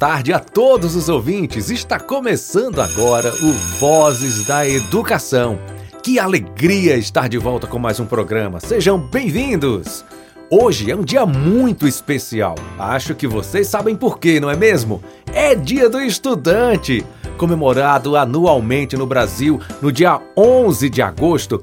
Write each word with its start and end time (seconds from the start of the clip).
tarde 0.00 0.32
a 0.32 0.38
todos 0.38 0.96
os 0.96 1.10
ouvintes. 1.10 1.68
Está 1.68 2.00
começando 2.00 2.80
agora 2.80 3.34
o 3.34 3.52
Vozes 3.78 4.46
da 4.46 4.66
Educação. 4.66 5.58
Que 6.02 6.18
alegria 6.18 6.96
estar 6.96 7.28
de 7.28 7.36
volta 7.36 7.66
com 7.66 7.78
mais 7.78 8.00
um 8.00 8.06
programa. 8.06 8.60
Sejam 8.60 8.98
bem-vindos. 8.98 10.02
Hoje 10.50 10.90
é 10.90 10.96
um 10.96 11.04
dia 11.04 11.26
muito 11.26 11.86
especial. 11.86 12.54
Acho 12.78 13.14
que 13.14 13.28
vocês 13.28 13.66
sabem 13.66 13.94
por 13.94 14.18
quê, 14.18 14.40
não 14.40 14.48
é 14.48 14.56
mesmo? 14.56 15.02
É 15.34 15.54
Dia 15.54 15.90
do 15.90 16.00
Estudante, 16.00 17.04
comemorado 17.36 18.16
anualmente 18.16 18.96
no 18.96 19.06
Brasil 19.06 19.60
no 19.82 19.92
dia 19.92 20.18
11 20.34 20.88
de 20.88 21.02
agosto. 21.02 21.62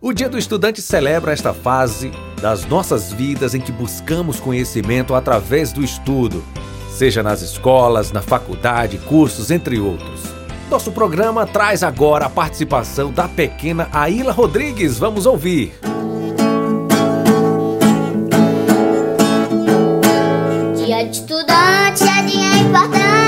O 0.00 0.14
Dia 0.14 0.30
do 0.30 0.38
Estudante 0.38 0.80
celebra 0.80 1.32
esta 1.32 1.52
fase 1.52 2.10
das 2.40 2.64
nossas 2.64 3.12
vidas 3.12 3.54
em 3.54 3.60
que 3.60 3.70
buscamos 3.70 4.40
conhecimento 4.40 5.14
através 5.14 5.74
do 5.74 5.84
estudo 5.84 6.42
seja 6.96 7.22
nas 7.22 7.42
escolas, 7.42 8.10
na 8.10 8.22
faculdade, 8.22 8.96
cursos, 8.96 9.50
entre 9.50 9.78
outros. 9.78 10.22
Nosso 10.70 10.90
programa 10.90 11.46
traz 11.46 11.82
agora 11.82 12.24
a 12.24 12.30
participação 12.30 13.12
da 13.12 13.28
pequena 13.28 13.86
Aila 13.92 14.32
Rodrigues. 14.32 14.98
Vamos 14.98 15.26
ouvir. 15.26 15.74
Dia 20.74 21.04
de 21.04 21.18
estudante 21.18 22.02
é 22.02 22.22
dia 22.22 22.56
importante. 22.62 23.25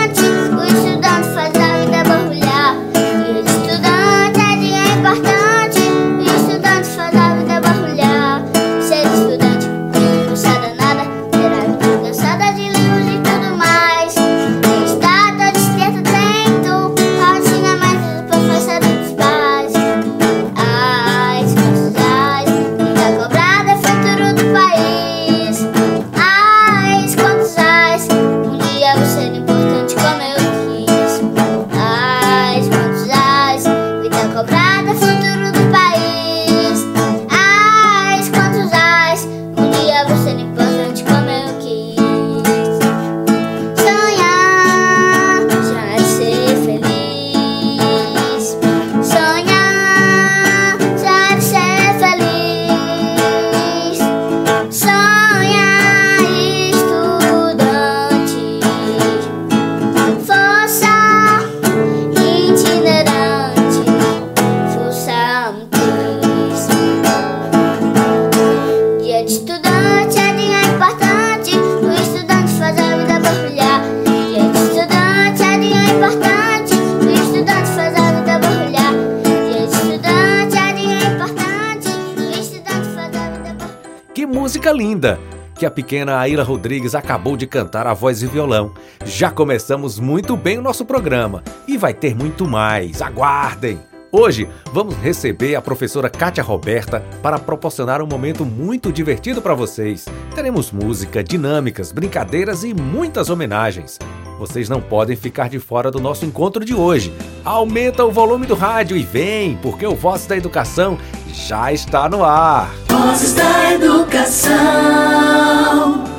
Pequena 85.78 86.18
Aila 86.18 86.42
Rodrigues 86.42 86.92
acabou 86.92 87.36
de 87.36 87.46
cantar 87.46 87.86
a 87.86 87.94
voz 87.94 88.20
e 88.20 88.26
violão. 88.26 88.74
Já 89.04 89.30
começamos 89.30 90.00
muito 90.00 90.36
bem 90.36 90.58
o 90.58 90.62
nosso 90.62 90.84
programa 90.84 91.40
e 91.68 91.78
vai 91.78 91.94
ter 91.94 92.16
muito 92.16 92.48
mais. 92.48 93.00
Aguardem! 93.00 93.78
Hoje 94.10 94.48
vamos 94.72 94.96
receber 94.96 95.54
a 95.54 95.62
professora 95.62 96.10
Kátia 96.10 96.42
Roberta 96.42 97.04
para 97.22 97.38
proporcionar 97.38 98.02
um 98.02 98.08
momento 98.08 98.44
muito 98.44 98.90
divertido 98.90 99.40
para 99.40 99.54
vocês. 99.54 100.06
Teremos 100.34 100.72
música, 100.72 101.22
dinâmicas, 101.22 101.92
brincadeiras 101.92 102.64
e 102.64 102.74
muitas 102.74 103.30
homenagens. 103.30 104.00
Vocês 104.36 104.68
não 104.68 104.80
podem 104.80 105.14
ficar 105.14 105.48
de 105.48 105.60
fora 105.60 105.92
do 105.92 106.00
nosso 106.00 106.24
encontro 106.24 106.64
de 106.64 106.74
hoje. 106.74 107.12
Aumenta 107.48 108.04
o 108.04 108.12
volume 108.12 108.44
do 108.44 108.54
rádio 108.54 108.94
e 108.94 109.02
vem, 109.02 109.56
porque 109.62 109.86
o 109.86 109.94
Voz 109.94 110.26
da 110.26 110.36
Educação 110.36 110.98
já 111.32 111.72
está 111.72 112.06
no 112.06 112.22
ar. 112.22 112.70
Vozes 112.90 113.32
da 113.32 113.72
Educação. 113.72 114.52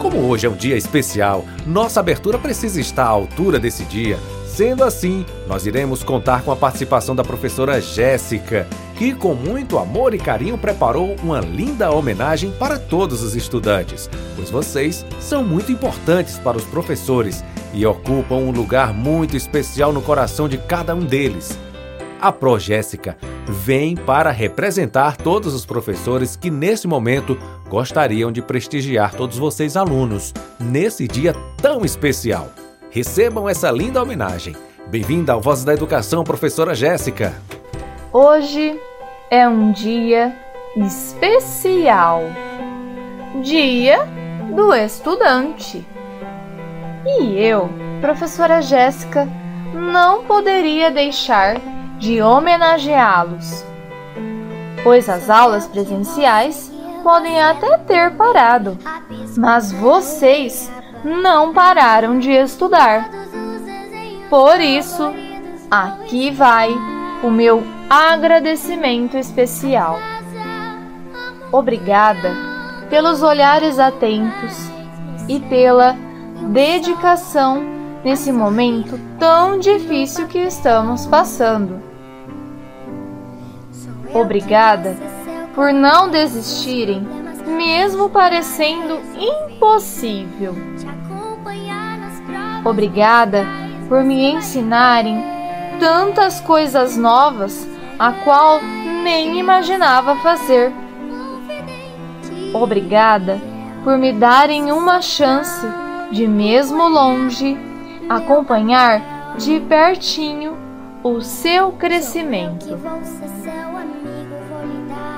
Como 0.02 0.28
hoje 0.28 0.48
é 0.48 0.50
um 0.50 0.56
dia 0.56 0.76
especial, 0.76 1.46
nossa 1.68 2.00
abertura 2.00 2.40
precisa 2.40 2.82
estar 2.82 3.04
à 3.04 3.10
altura 3.10 3.60
desse 3.60 3.86
dia. 3.86 4.18
Sendo 4.48 4.84
assim, 4.84 5.24
nós 5.48 5.68
iremos 5.68 6.02
contar 6.02 6.42
com 6.42 6.52
a 6.52 6.56
participação 6.56 7.16
da 7.16 7.24
professora 7.24 7.80
Jéssica, 7.80 8.68
que 9.00 9.14
com 9.14 9.34
muito 9.34 9.80
amor 9.80 10.14
e 10.14 10.18
carinho 10.18 10.58
preparou 10.58 11.16
uma 11.24 11.40
linda 11.40 11.90
homenagem 11.90 12.52
para 12.52 12.78
todos 12.78 13.24
os 13.24 13.34
estudantes, 13.34 14.10
pois 14.36 14.50
vocês 14.50 15.06
são 15.22 15.42
muito 15.42 15.72
importantes 15.72 16.38
para 16.38 16.58
os 16.58 16.66
professores 16.66 17.42
e 17.74 17.86
ocupam 17.86 18.36
um 18.36 18.52
lugar 18.52 18.94
muito 18.94 19.38
especial 19.38 19.94
no 19.94 20.02
coração 20.02 20.50
de 20.50 20.58
cada 20.58 20.94
um 20.94 21.00
deles. 21.00 21.58
A 22.20 22.30
Pro 22.30 22.60
Jéssica 22.60 23.18
vem 23.48 23.96
para 23.96 24.32
representar 24.32 25.16
todos 25.16 25.54
os 25.54 25.66
professores 25.66 26.36
que 26.36 26.52
nesse 26.52 26.86
momento 26.86 27.40
gostariam 27.70 28.34
de 28.34 28.42
prestigiar 28.42 29.16
todos 29.16 29.38
vocês 29.38 29.78
alunos 29.78 30.34
nesse 30.60 31.08
dia 31.08 31.34
tão 31.62 31.86
especial. 31.86 32.50
Recebam 32.90 33.48
essa 33.48 33.72
linda 33.72 34.04
homenagem. 34.04 34.58
Bem-vinda 34.90 35.32
ao 35.32 35.40
Voz 35.40 35.64
da 35.64 35.74
Educação, 35.74 36.22
professora 36.26 36.76
Jéssica. 36.76 37.34
Hoje 38.12 38.89
é 39.30 39.48
um 39.48 39.72
dia 39.72 40.36
especial. 40.76 42.24
Dia 43.42 44.08
do 44.56 44.74
estudante. 44.74 45.86
E 47.06 47.38
eu, 47.38 47.70
professora 48.02 48.62
Jéssica, 48.62 49.28
não 49.74 50.24
poderia 50.24 50.90
deixar 50.90 51.58
de 51.98 52.22
homenageá-los, 52.22 53.64
pois 54.84 55.08
as 55.08 55.30
aulas 55.30 55.68
presenciais 55.68 56.72
podem 57.04 57.42
até 57.42 57.78
ter 57.78 58.12
parado, 58.16 58.78
mas 59.38 59.72
vocês 59.72 60.72
não 61.04 61.54
pararam 61.54 62.20
de 62.20 62.32
estudar. 62.32 63.10
Por 64.30 64.60
isso, 64.60 65.12
aqui 65.70 66.32
vai 66.32 66.70
o 67.24 67.30
meu 67.30 67.64
agradecimento 67.90 69.18
especial. 69.18 70.00
Obrigada 71.52 72.32
pelos 72.90 73.22
olhares 73.22 73.80
atentos 73.80 74.70
e 75.28 75.40
pela 75.40 75.96
dedicação 76.52 77.62
nesse 78.04 78.32
momento 78.32 79.00
tão 79.20 79.60
difícil 79.60 80.28
que 80.28 80.40
estamos 80.40 81.06
passando. 81.06 81.82
Obrigada 84.14 84.98
por 85.54 85.74
não 85.74 86.10
desistirem, 86.10 87.06
mesmo 87.46 88.10
parecendo 88.10 89.00
impossível. 89.18 90.56
Obrigada 92.64 93.46
por 93.88 94.04
me 94.04 94.32
ensinarem 94.32 95.39
tantas 95.80 96.40
coisas 96.42 96.98
novas 96.98 97.68
a 97.98 98.12
qual 98.12 98.62
nem 99.04 99.40
imaginava 99.40 100.16
fazer. 100.18 100.72
Obrigada 102.54 103.40
por 103.84 103.98
me 103.98 104.12
darem 104.12 104.72
uma 104.72 105.02
chance 105.02 105.66
de, 106.12 106.28
mesmo 106.28 106.88
longe, 106.88 107.58
acompanhar 108.10 109.36
de 109.38 109.60
pertinho 109.62 110.58
o 111.04 111.22
seu 111.22 111.72
crescimento. 111.72 112.78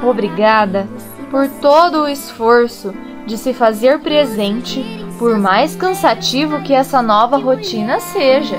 Obrigada 0.03 0.87
por 1.29 1.47
todo 1.47 2.03
o 2.03 2.09
esforço 2.09 2.93
de 3.25 3.37
se 3.37 3.53
fazer 3.53 3.99
presente, 3.99 4.83
por 5.17 5.37
mais 5.37 5.75
cansativo 5.75 6.61
que 6.61 6.73
essa 6.73 7.01
nova 7.01 7.37
rotina 7.37 7.99
seja. 7.99 8.57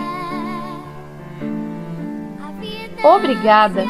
Obrigada 3.02 3.84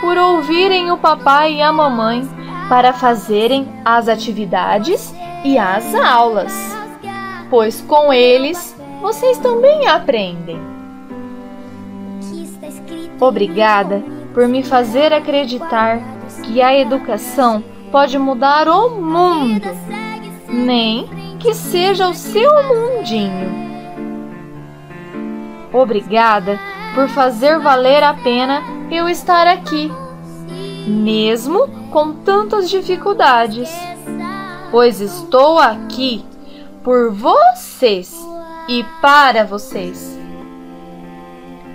por 0.00 0.16
ouvirem 0.16 0.90
o 0.92 0.98
papai 0.98 1.54
e 1.54 1.62
a 1.62 1.72
mamãe 1.72 2.28
para 2.68 2.92
fazerem 2.92 3.66
as 3.84 4.08
atividades 4.08 5.14
e 5.44 5.58
as 5.58 5.94
aulas, 5.94 6.52
pois 7.48 7.80
com 7.80 8.12
eles 8.12 8.76
vocês 9.00 9.38
também 9.38 9.86
aprendem. 9.86 10.60
Obrigada 13.20 14.02
por 14.34 14.46
me 14.46 14.62
fazer 14.62 15.12
acreditar 15.12 16.00
que 16.44 16.60
a 16.60 16.78
educação 16.78 17.64
pode 17.90 18.18
mudar 18.18 18.68
o 18.68 18.90
mundo, 18.90 19.68
nem 20.48 21.08
que 21.38 21.54
seja 21.54 22.08
o 22.08 22.14
seu 22.14 22.50
mundinho. 22.64 23.68
Obrigada 25.72 26.58
por 26.94 27.08
fazer 27.08 27.58
valer 27.58 28.02
a 28.02 28.14
pena 28.14 28.62
eu 28.90 29.08
estar 29.08 29.46
aqui, 29.46 29.90
mesmo 30.86 31.68
com 31.90 32.12
tantas 32.12 32.68
dificuldades, 32.70 33.70
pois 34.70 35.00
estou 35.00 35.58
aqui 35.58 36.24
por 36.82 37.12
vocês 37.12 38.14
e 38.68 38.84
para 39.00 39.44
vocês. 39.44 40.18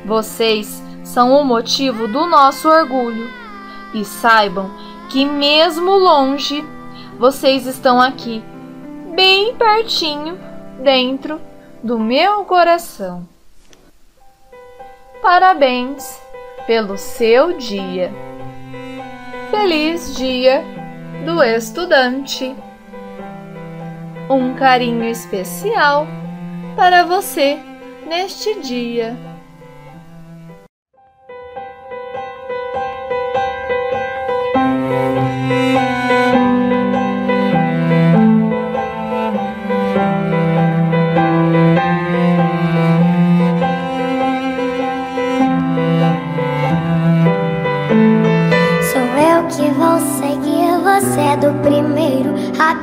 Vocês 0.05 0.81
são 1.03 1.31
o 1.39 1.43
motivo 1.43 2.07
do 2.07 2.25
nosso 2.25 2.67
orgulho 2.67 3.29
e 3.93 4.03
saibam 4.03 4.71
que, 5.09 5.25
mesmo 5.25 5.91
longe, 5.91 6.65
vocês 7.19 7.67
estão 7.67 8.01
aqui, 8.01 8.43
bem 9.15 9.55
pertinho, 9.55 10.37
dentro 10.81 11.39
do 11.83 11.99
meu 11.99 12.43
coração. 12.45 13.32
Parabéns 15.23 16.21
pelo 16.67 16.97
seu 16.97 17.53
dia. 17.57 18.11
Feliz 19.49 20.17
Dia 20.17 20.61
do 21.25 21.41
Estudante! 21.41 22.53
Um 24.29 24.53
carinho 24.53 25.05
especial 25.05 26.05
para 26.75 27.05
você 27.05 27.57
neste 28.05 28.59
dia. 28.59 29.17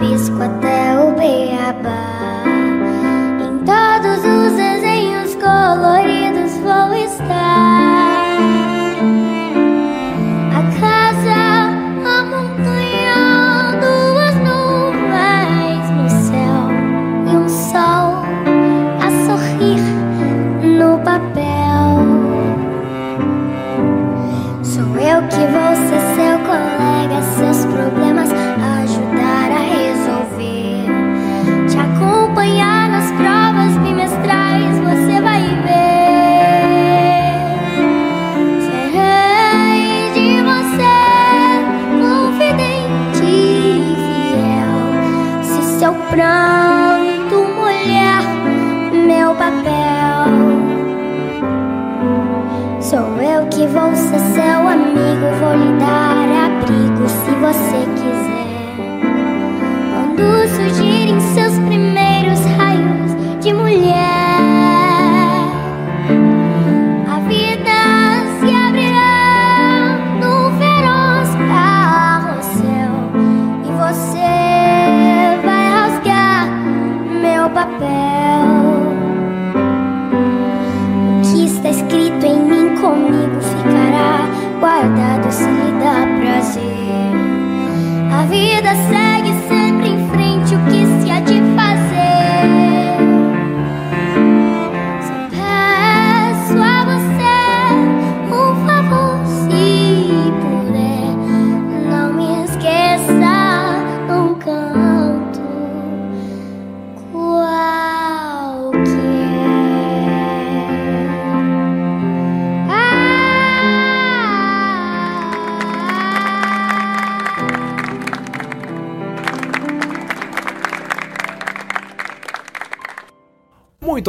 Rabisco 0.00 0.42
até 0.42 0.98
o 0.98 1.12
beabá. 1.12 2.09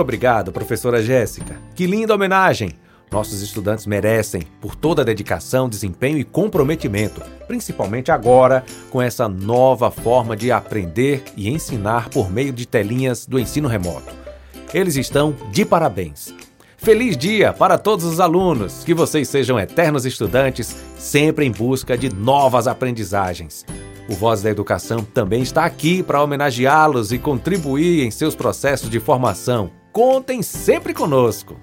Muito 0.01 0.07
obrigado, 0.07 0.51
professora 0.51 0.99
Jéssica. 0.99 1.59
Que 1.75 1.85
linda 1.85 2.15
homenagem! 2.15 2.71
Nossos 3.11 3.43
estudantes 3.43 3.85
merecem 3.85 4.41
por 4.59 4.73
toda 4.73 5.03
a 5.03 5.05
dedicação, 5.05 5.69
desempenho 5.69 6.17
e 6.17 6.23
comprometimento, 6.23 7.21
principalmente 7.45 8.11
agora 8.11 8.65
com 8.89 8.99
essa 8.99 9.29
nova 9.29 9.91
forma 9.91 10.35
de 10.35 10.51
aprender 10.51 11.23
e 11.37 11.51
ensinar 11.51 12.09
por 12.09 12.31
meio 12.31 12.51
de 12.51 12.65
telinhas 12.65 13.27
do 13.27 13.37
ensino 13.37 13.67
remoto. 13.67 14.11
Eles 14.73 14.95
estão 14.95 15.35
de 15.51 15.63
parabéns. 15.63 16.33
Feliz 16.77 17.15
dia 17.15 17.53
para 17.53 17.77
todos 17.77 18.03
os 18.03 18.19
alunos, 18.19 18.83
que 18.83 18.95
vocês 18.95 19.29
sejam 19.29 19.59
eternos 19.59 20.03
estudantes, 20.03 20.75
sempre 20.97 21.45
em 21.45 21.51
busca 21.51 21.95
de 21.95 22.11
novas 22.11 22.65
aprendizagens. 22.65 23.67
O 24.09 24.15
Voz 24.15 24.41
da 24.41 24.49
Educação 24.49 25.03
também 25.03 25.43
está 25.43 25.63
aqui 25.63 26.01
para 26.01 26.23
homenageá-los 26.23 27.11
e 27.11 27.19
contribuir 27.19 28.03
em 28.03 28.09
seus 28.09 28.33
processos 28.33 28.89
de 28.89 28.99
formação. 28.99 29.79
Contem 29.91 30.41
sempre 30.41 30.93
conosco! 30.93 31.57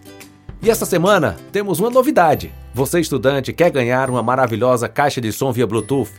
E 0.61 0.68
essa 0.68 0.85
semana 0.85 1.35
temos 1.50 1.80
uma 1.80 1.88
novidade. 1.88 2.52
Você, 2.75 3.00
estudante, 3.00 3.54
quer 3.54 3.70
ganhar 3.70 4.11
uma 4.11 4.23
maravilhosa 4.23 4.87
caixa 4.87 5.18
de 5.18 5.32
som 5.32 5.50
via 5.50 5.66
Bluetooth? 5.66 6.12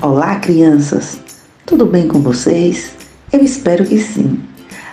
Olá, 0.00 0.36
crianças. 0.36 1.20
Tudo 1.66 1.84
bem 1.84 2.08
com 2.08 2.18
vocês? 2.18 2.92
Eu 3.30 3.44
espero 3.44 3.84
que 3.84 3.98
sim. 3.98 4.40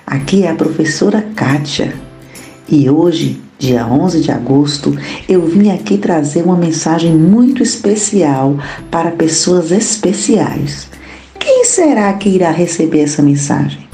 Aqui 0.05 0.43
é 0.43 0.49
a 0.49 0.55
professora 0.55 1.21
Kátia. 1.37 1.93
E 2.67 2.89
hoje 2.89 3.41
dia 3.57 3.87
11 3.87 4.19
de 4.19 4.29
agosto, 4.29 4.93
eu 5.29 5.45
vim 5.47 5.71
aqui 5.71 5.97
trazer 5.97 6.43
uma 6.43 6.57
mensagem 6.57 7.15
muito 7.15 7.63
especial 7.63 8.57
para 8.91 9.11
pessoas 9.11 9.71
especiais. 9.71 10.89
Quem 11.39 11.63
será 11.63 12.11
que 12.11 12.27
irá 12.27 12.51
receber 12.51 13.03
essa 13.03 13.21
mensagem? 13.21 13.87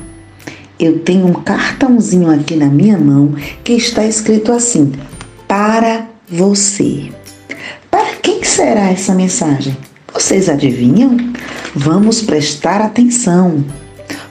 Eu 0.79 0.97
tenho 1.01 1.27
um 1.27 1.33
cartãozinho 1.33 2.31
aqui 2.31 2.55
na 2.55 2.65
minha 2.65 2.97
mão 2.97 3.35
que 3.63 3.73
está 3.73 4.03
escrito 4.07 4.51
assim: 4.51 4.91
Para 5.47 6.07
você. 6.27 7.11
Será 8.59 8.91
essa 8.91 9.15
mensagem? 9.15 9.77
Vocês 10.13 10.49
adivinham? 10.49 11.15
Vamos 11.73 12.21
prestar 12.21 12.81
atenção 12.81 13.63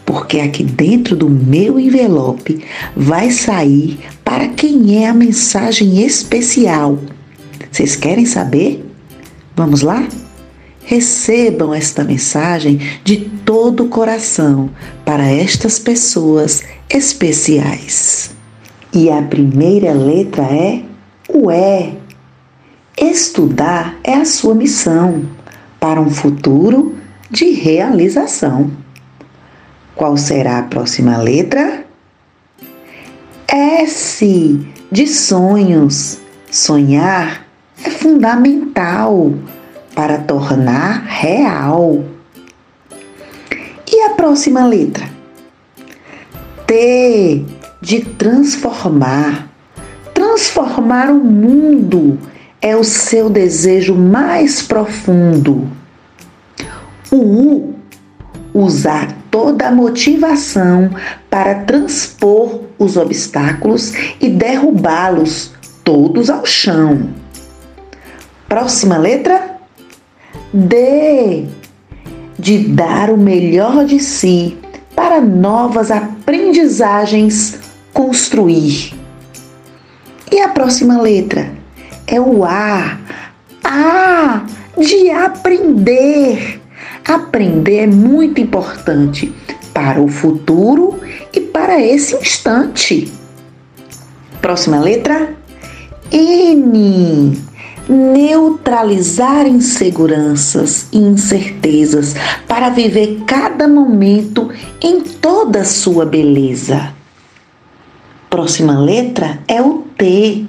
porque 0.04 0.40
aqui 0.40 0.62
dentro 0.62 1.16
do 1.16 1.30
meu 1.30 1.80
envelope 1.80 2.62
vai 2.94 3.30
sair 3.30 3.98
para 4.22 4.48
quem 4.48 5.02
é 5.02 5.08
a 5.08 5.14
mensagem 5.14 6.04
especial. 6.04 6.98
Vocês 7.72 7.96
querem 7.96 8.26
saber? 8.26 8.84
Vamos 9.56 9.80
lá? 9.80 10.06
Recebam 10.84 11.72
esta 11.72 12.04
mensagem 12.04 12.80
de 13.02 13.30
todo 13.46 13.84
o 13.84 13.88
coração 13.88 14.68
para 15.06 15.26
estas 15.26 15.78
pessoas 15.78 16.62
especiais. 16.90 18.30
E 18.92 19.08
a 19.08 19.22
primeira 19.22 19.94
letra 19.94 20.42
é 20.42 20.82
o 21.30 21.50
E. 21.50 22.07
Estudar 23.00 23.96
é 24.02 24.14
a 24.14 24.24
sua 24.24 24.56
missão 24.56 25.24
para 25.78 26.00
um 26.00 26.10
futuro 26.10 26.96
de 27.30 27.50
realização. 27.50 28.72
Qual 29.94 30.16
será 30.16 30.58
a 30.58 30.62
próxima 30.64 31.16
letra? 31.16 31.84
S 33.46 34.68
de 34.90 35.06
sonhos. 35.06 36.18
Sonhar 36.50 37.46
é 37.84 37.90
fundamental 37.90 39.32
para 39.94 40.18
tornar 40.18 41.04
real. 41.04 42.04
E 43.86 44.02
a 44.06 44.10
próxima 44.10 44.66
letra? 44.66 45.08
T 46.66 47.44
de 47.80 48.00
transformar. 48.00 49.48
Transformar 50.12 51.10
o 51.10 51.22
mundo 51.22 52.18
é 52.60 52.76
o 52.76 52.84
seu 52.84 53.30
desejo 53.30 53.94
mais 53.94 54.62
profundo. 54.62 55.68
O 57.10 57.16
U, 57.16 57.74
usar 58.52 59.16
toda 59.30 59.68
a 59.68 59.72
motivação 59.72 60.90
para 61.30 61.54
transpor 61.54 62.60
os 62.78 62.96
obstáculos 62.96 63.92
e 64.20 64.28
derrubá-los 64.28 65.52
todos 65.84 66.28
ao 66.30 66.44
chão. 66.44 67.10
Próxima 68.48 68.96
letra? 68.96 69.58
D. 70.52 71.46
De 72.38 72.58
dar 72.68 73.10
o 73.10 73.16
melhor 73.16 73.84
de 73.84 74.00
si 74.00 74.56
para 74.94 75.20
novas 75.20 75.90
aprendizagens 75.90 77.58
construir. 77.92 78.94
E 80.30 80.40
a 80.40 80.48
próxima 80.48 81.00
letra? 81.00 81.57
É 82.08 82.20
o 82.20 82.44
A. 82.44 82.98
A 83.62 84.42
de 84.76 85.10
aprender 85.10 86.58
Aprender 87.08 87.78
é 87.78 87.86
muito 87.86 88.38
importante 88.38 89.34
para 89.72 89.98
o 89.98 90.08
futuro 90.08 91.00
e 91.32 91.40
para 91.40 91.80
esse 91.80 92.14
instante. 92.14 93.10
Próxima 94.42 94.78
letra: 94.78 95.34
N. 96.12 97.42
Neutralizar 97.88 99.46
inseguranças 99.46 100.88
e 100.92 100.98
incertezas 100.98 102.14
para 102.46 102.68
viver 102.68 103.22
cada 103.26 103.66
momento 103.66 104.50
em 104.78 105.00
toda 105.00 105.60
a 105.60 105.64
sua 105.64 106.04
beleza. 106.04 106.92
Próxima 108.28 108.78
letra 108.78 109.38
é 109.48 109.62
o 109.62 109.86
T. 109.96 110.44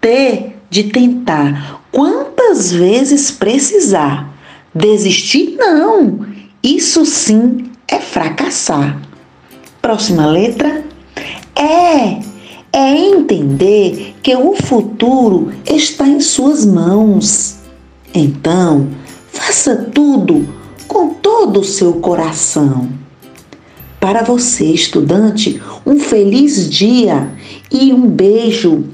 T 0.00 0.53
de 0.74 0.84
tentar 0.84 1.84
quantas 1.92 2.72
vezes 2.72 3.30
precisar 3.30 4.34
Desistir? 4.74 5.54
Não! 5.56 6.26
Isso 6.60 7.06
sim 7.06 7.70
é 7.86 8.00
fracassar. 8.00 9.00
Próxima 9.80 10.26
letra? 10.26 10.84
É. 11.54 12.18
É 12.72 12.92
entender 12.92 14.16
que 14.20 14.34
o 14.34 14.56
futuro 14.56 15.52
está 15.64 16.08
em 16.08 16.18
suas 16.18 16.66
mãos. 16.66 17.58
Então, 18.12 18.88
faça 19.28 19.76
tudo 19.76 20.48
com 20.88 21.10
todo 21.10 21.60
o 21.60 21.64
seu 21.64 21.92
coração. 22.00 22.88
Para 24.00 24.24
você, 24.24 24.64
estudante, 24.64 25.62
um 25.86 26.00
feliz 26.00 26.68
dia 26.68 27.30
e 27.70 27.92
um 27.92 28.08
beijo 28.08 28.86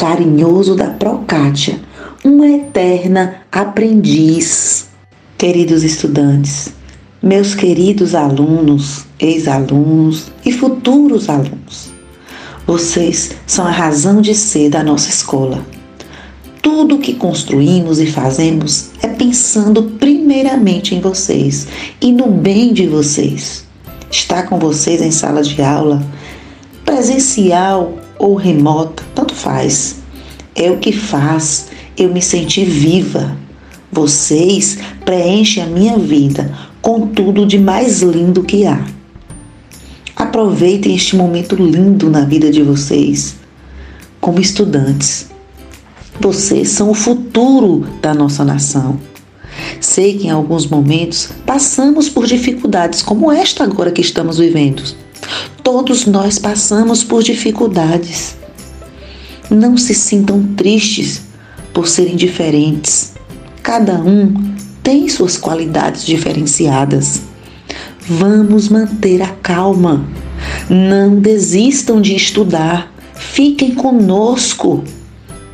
carinhoso 0.00 0.74
da 0.74 0.86
Procátia, 0.86 1.78
uma 2.24 2.48
eterna 2.48 3.42
aprendiz. 3.52 4.88
Queridos 5.36 5.84
estudantes, 5.84 6.72
meus 7.22 7.54
queridos 7.54 8.14
alunos, 8.14 9.04
ex-alunos 9.18 10.32
e 10.42 10.52
futuros 10.52 11.28
alunos, 11.28 11.92
vocês 12.66 13.32
são 13.46 13.66
a 13.66 13.70
razão 13.70 14.22
de 14.22 14.34
ser 14.34 14.70
da 14.70 14.82
nossa 14.82 15.10
escola. 15.10 15.62
Tudo 16.62 16.98
que 16.98 17.14
construímos 17.14 18.00
e 18.00 18.06
fazemos 18.06 18.90
é 19.02 19.06
pensando 19.06 19.82
primeiramente 19.98 20.94
em 20.94 21.00
vocês 21.00 21.66
e 22.00 22.10
no 22.10 22.30
bem 22.30 22.72
de 22.72 22.86
vocês. 22.86 23.66
Estar 24.10 24.44
com 24.44 24.58
vocês 24.58 25.02
em 25.02 25.10
sala 25.10 25.42
de 25.42 25.60
aula, 25.60 26.02
presencial 26.86 27.99
ou 28.20 28.34
remota, 28.34 29.02
tanto 29.14 29.34
faz. 29.34 29.96
É 30.54 30.70
o 30.70 30.78
que 30.78 30.92
faz 30.92 31.68
eu 31.96 32.12
me 32.12 32.20
sentir 32.20 32.66
viva, 32.66 33.36
vocês 33.90 34.78
preenchem 35.04 35.62
a 35.62 35.66
minha 35.66 35.98
vida 35.98 36.54
com 36.80 37.08
tudo 37.08 37.46
de 37.46 37.58
mais 37.58 38.02
lindo 38.02 38.44
que 38.44 38.66
há. 38.66 38.84
Aproveitem 40.14 40.94
este 40.94 41.16
momento 41.16 41.56
lindo 41.56 42.10
na 42.10 42.24
vida 42.24 42.50
de 42.50 42.62
vocês 42.62 43.36
como 44.20 44.38
estudantes. 44.38 45.30
Vocês 46.20 46.68
são 46.68 46.90
o 46.90 46.94
futuro 46.94 47.86
da 48.02 48.12
nossa 48.12 48.44
nação. 48.44 49.00
Sei 49.80 50.18
que 50.18 50.26
em 50.26 50.30
alguns 50.30 50.66
momentos 50.66 51.30
passamos 51.46 52.08
por 52.08 52.26
dificuldades 52.26 53.00
como 53.00 53.32
esta 53.32 53.64
agora 53.64 53.90
que 53.90 54.02
estamos 54.02 54.38
vivendo. 54.38 54.82
Todos 55.62 56.06
nós 56.06 56.38
passamos 56.38 57.04
por 57.04 57.22
dificuldades. 57.22 58.36
Não 59.50 59.76
se 59.76 59.94
sintam 59.94 60.42
tristes 60.56 61.22
por 61.72 61.88
serem 61.88 62.16
diferentes. 62.16 63.12
Cada 63.62 63.94
um 63.94 64.54
tem 64.82 65.08
suas 65.08 65.36
qualidades 65.36 66.04
diferenciadas. 66.04 67.22
Vamos 68.00 68.68
manter 68.68 69.22
a 69.22 69.28
calma. 69.28 70.04
Não 70.68 71.20
desistam 71.20 72.00
de 72.00 72.14
estudar. 72.14 72.92
Fiquem 73.14 73.74
conosco. 73.74 74.82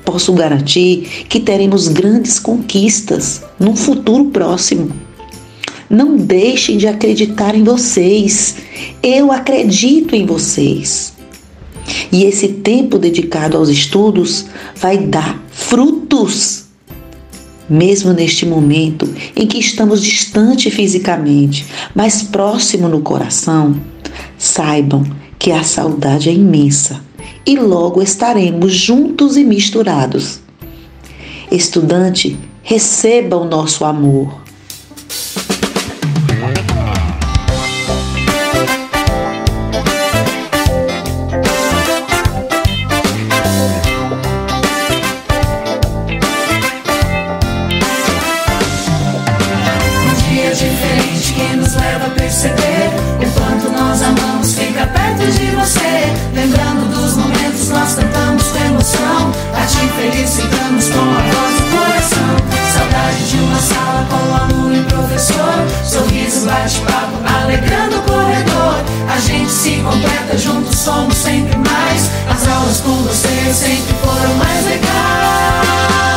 Posso 0.04 0.32
garantir 0.32 1.26
que 1.28 1.40
teremos 1.40 1.88
grandes 1.88 2.38
conquistas 2.38 3.42
num 3.58 3.74
futuro 3.74 4.26
próximo. 4.26 5.05
Não 5.88 6.16
deixem 6.16 6.76
de 6.76 6.86
acreditar 6.86 7.54
em 7.54 7.62
vocês. 7.62 8.56
Eu 9.02 9.30
acredito 9.30 10.14
em 10.14 10.26
vocês. 10.26 11.12
E 12.10 12.24
esse 12.24 12.48
tempo 12.48 12.98
dedicado 12.98 13.56
aos 13.56 13.68
estudos 13.68 14.46
vai 14.76 14.98
dar 14.98 15.42
frutos. 15.50 16.64
Mesmo 17.68 18.12
neste 18.12 18.46
momento 18.46 19.12
em 19.34 19.46
que 19.46 19.58
estamos 19.58 20.02
distante 20.02 20.70
fisicamente, 20.70 21.66
mas 21.94 22.22
próximo 22.22 22.88
no 22.88 23.00
coração, 23.00 23.80
saibam 24.38 25.04
que 25.38 25.50
a 25.50 25.64
saudade 25.64 26.28
é 26.28 26.32
imensa 26.32 27.00
e 27.44 27.56
logo 27.56 28.02
estaremos 28.02 28.72
juntos 28.72 29.36
e 29.36 29.44
misturados. 29.44 30.40
Estudante, 31.50 32.36
receba 32.62 33.36
o 33.36 33.44
nosso 33.44 33.84
amor. 33.84 34.45
Se 69.66 69.82
completa, 69.82 70.38
juntos 70.38 70.78
somos 70.78 71.16
sempre 71.16 71.56
mais. 71.56 72.10
As 72.30 72.46
aulas 72.48 72.80
com 72.82 73.02
você 73.02 73.52
sempre 73.52 73.94
foram 73.94 74.34
mais 74.36 74.64
legais. 74.64 76.15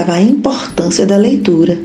Mostrava 0.00 0.14
a 0.14 0.22
importância 0.22 1.04
da 1.04 1.16
leitura. 1.16 1.78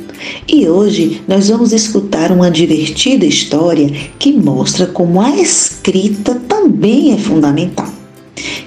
E 0.47 0.67
hoje 0.67 1.21
nós 1.27 1.49
vamos 1.49 1.73
escutar 1.73 2.31
uma 2.31 2.49
divertida 2.49 3.25
história 3.25 3.89
que 4.17 4.31
mostra 4.31 4.85
como 4.87 5.21
a 5.21 5.35
escrita 5.35 6.35
também 6.47 7.13
é 7.13 7.17
fundamental. 7.17 7.87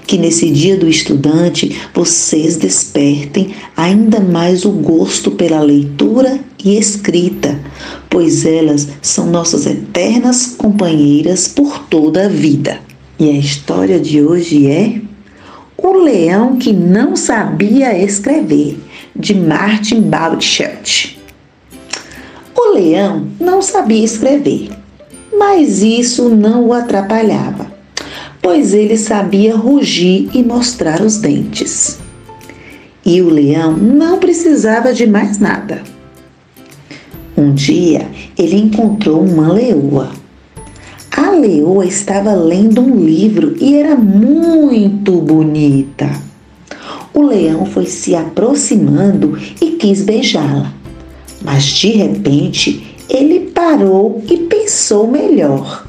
Que 0.07 0.19
nesse 0.19 0.51
dia 0.51 0.77
do 0.77 0.89
estudante 0.89 1.81
vocês 1.95 2.57
despertem 2.57 3.55
ainda 3.77 4.21
mais 4.21 4.65
o 4.65 4.71
gosto 4.71 5.31
pela 5.31 5.61
leitura 5.61 6.41
e 6.63 6.77
escrita, 6.77 7.59
pois 8.09 8.45
elas 8.45 8.89
são 9.01 9.31
nossas 9.31 9.67
eternas 9.67 10.55
companheiras 10.59 11.49
por 11.49 11.79
toda 11.91 12.27
a 12.27 12.29
vida. 12.29 12.81
E 13.19 13.31
a 13.31 13.39
história 13.39 13.99
de 13.99 14.23
hoje 14.23 14.67
é 14.67 15.01
o 15.81 15.93
Leão 15.93 16.57
que 16.57 16.73
Não 16.73 17.15
Sabia 17.15 17.97
Escrever, 17.97 18.77
de 19.15 19.33
Martin 19.33 20.03
Baldchert. 20.03 21.17
O 22.57 22.75
leão 22.75 23.29
não 23.41 23.63
sabia 23.63 24.05
escrever, 24.05 24.71
mas 25.33 25.81
isso 25.81 26.29
não 26.29 26.67
o 26.67 26.73
atrapalhava, 26.73 27.71
pois 28.43 28.75
ele 28.75 28.97
sabia 28.97 29.55
rugir 29.55 30.29
e 30.35 30.43
mostrar 30.43 31.01
os 31.01 31.19
dentes. 31.19 31.99
E 33.07 33.23
o 33.23 33.29
leão 33.29 33.77
não 33.77 34.19
precisava 34.19 34.93
de 34.93 35.07
mais 35.07 35.39
nada. 35.39 35.83
Um 37.37 37.55
dia 37.55 38.09
ele 38.37 38.57
encontrou 38.57 39.23
uma 39.23 39.53
leoa. 39.53 40.11
A 41.19 41.33
leoa 41.33 41.85
estava 41.85 42.33
lendo 42.33 42.81
um 42.81 42.95
livro 43.05 43.57
e 43.61 43.75
era 43.75 43.97
muito 43.97 45.21
bonita. 45.21 46.09
O 47.13 47.23
leão 47.23 47.67
foi 47.67 47.87
se 47.87 48.15
aproximando 48.15 49.37
e 49.61 49.73
quis 49.73 50.03
beijá-la, 50.03 50.73
mas 51.43 51.65
de 51.65 51.89
repente 51.89 52.97
ele 53.11 53.51
parou 53.51 54.23
e 54.31 54.37
pensou 54.37 55.09
melhor. 55.09 55.89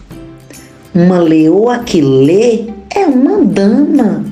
Uma 0.96 1.20
leoa 1.20 1.78
que 1.78 2.02
lê 2.02 2.66
é 2.90 3.06
uma 3.06 3.46
dama. 3.46 4.26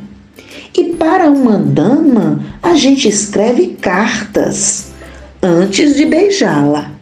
E 0.76 0.96
para 0.96 1.30
uma 1.30 1.60
dama, 1.60 2.44
a 2.64 2.74
gente 2.74 3.08
escreve 3.08 3.78
cartas 3.80 4.88
antes 5.44 5.96
de 5.96 6.06
beijá-la. 6.06 6.97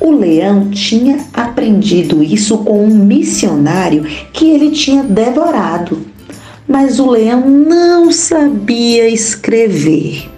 O 0.00 0.12
leão 0.12 0.70
tinha 0.70 1.18
aprendido 1.32 2.22
isso 2.22 2.58
com 2.58 2.84
um 2.84 3.04
missionário 3.04 4.04
que 4.32 4.48
ele 4.50 4.70
tinha 4.70 5.02
devorado, 5.02 6.06
mas 6.68 7.00
o 7.00 7.10
leão 7.10 7.48
não 7.48 8.12
sabia 8.12 9.08
escrever. 9.08 10.30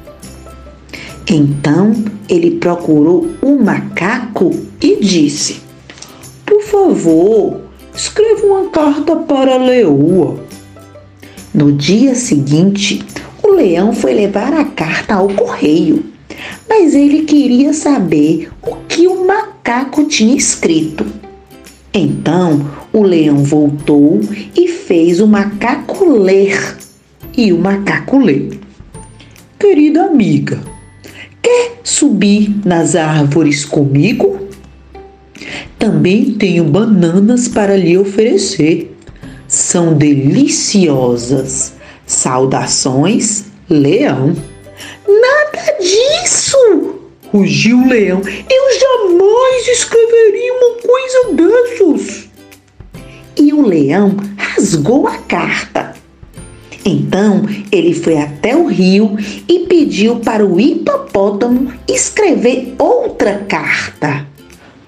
Então 1.28 1.92
ele 2.28 2.52
procurou 2.52 3.28
o 3.42 3.62
macaco 3.62 4.50
e 4.80 4.96
disse: 4.96 5.60
Por 6.46 6.62
favor, 6.62 7.60
escreva 7.94 8.46
uma 8.46 8.70
carta 8.70 9.14
para 9.14 9.54
a 9.54 9.58
leoa. 9.58 10.40
No 11.52 11.70
dia 11.70 12.14
seguinte, 12.14 13.04
o 13.42 13.48
leão 13.48 13.92
foi 13.92 14.14
levar 14.14 14.54
a 14.54 14.64
carta 14.64 15.14
ao 15.14 15.28
correio, 15.28 16.04
mas 16.68 16.94
ele 16.94 17.22
queria 17.22 17.72
saber 17.72 18.50
o 18.62 18.76
que 18.88 19.06
o 19.06 19.26
macaco 19.26 19.49
tinha 20.10 20.36
escrito. 20.36 21.06
Então 21.94 22.68
o 22.92 23.02
leão 23.02 23.42
voltou 23.42 24.20
e 24.54 24.68
fez 24.68 25.20
o 25.20 25.26
macaco 25.26 26.04
ler. 26.04 26.76
E 27.36 27.52
o 27.52 27.58
macaco 27.58 28.18
lê: 28.18 28.50
Querida 29.58 30.04
amiga, 30.04 30.60
quer 31.40 31.80
subir 31.82 32.54
nas 32.64 32.94
árvores 32.94 33.64
comigo? 33.64 34.48
Também 35.78 36.32
tenho 36.32 36.64
bananas 36.64 37.48
para 37.48 37.76
lhe 37.76 37.96
oferecer. 37.96 38.94
São 39.48 39.94
deliciosas. 39.94 41.72
Saudações, 42.06 43.44
leão. 43.68 44.36
Nada 45.08 45.78
disso! 45.80 46.99
Rugiu 47.32 47.78
o 47.78 47.88
leão. 47.88 48.20
Eu 48.20 48.80
jamais 48.80 49.68
escreveria 49.68 50.52
uma 50.54 50.74
coisa 50.82 51.32
dessas. 51.34 52.28
E 53.36 53.52
o 53.52 53.66
leão 53.66 54.16
rasgou 54.36 55.06
a 55.06 55.16
carta. 55.18 55.94
Então 56.84 57.42
ele 57.70 57.94
foi 57.94 58.18
até 58.18 58.56
o 58.56 58.66
rio 58.66 59.16
e 59.48 59.60
pediu 59.60 60.16
para 60.16 60.44
o 60.44 60.58
hipopótamo 60.58 61.72
escrever 61.86 62.74
outra 62.78 63.38
carta. 63.48 64.26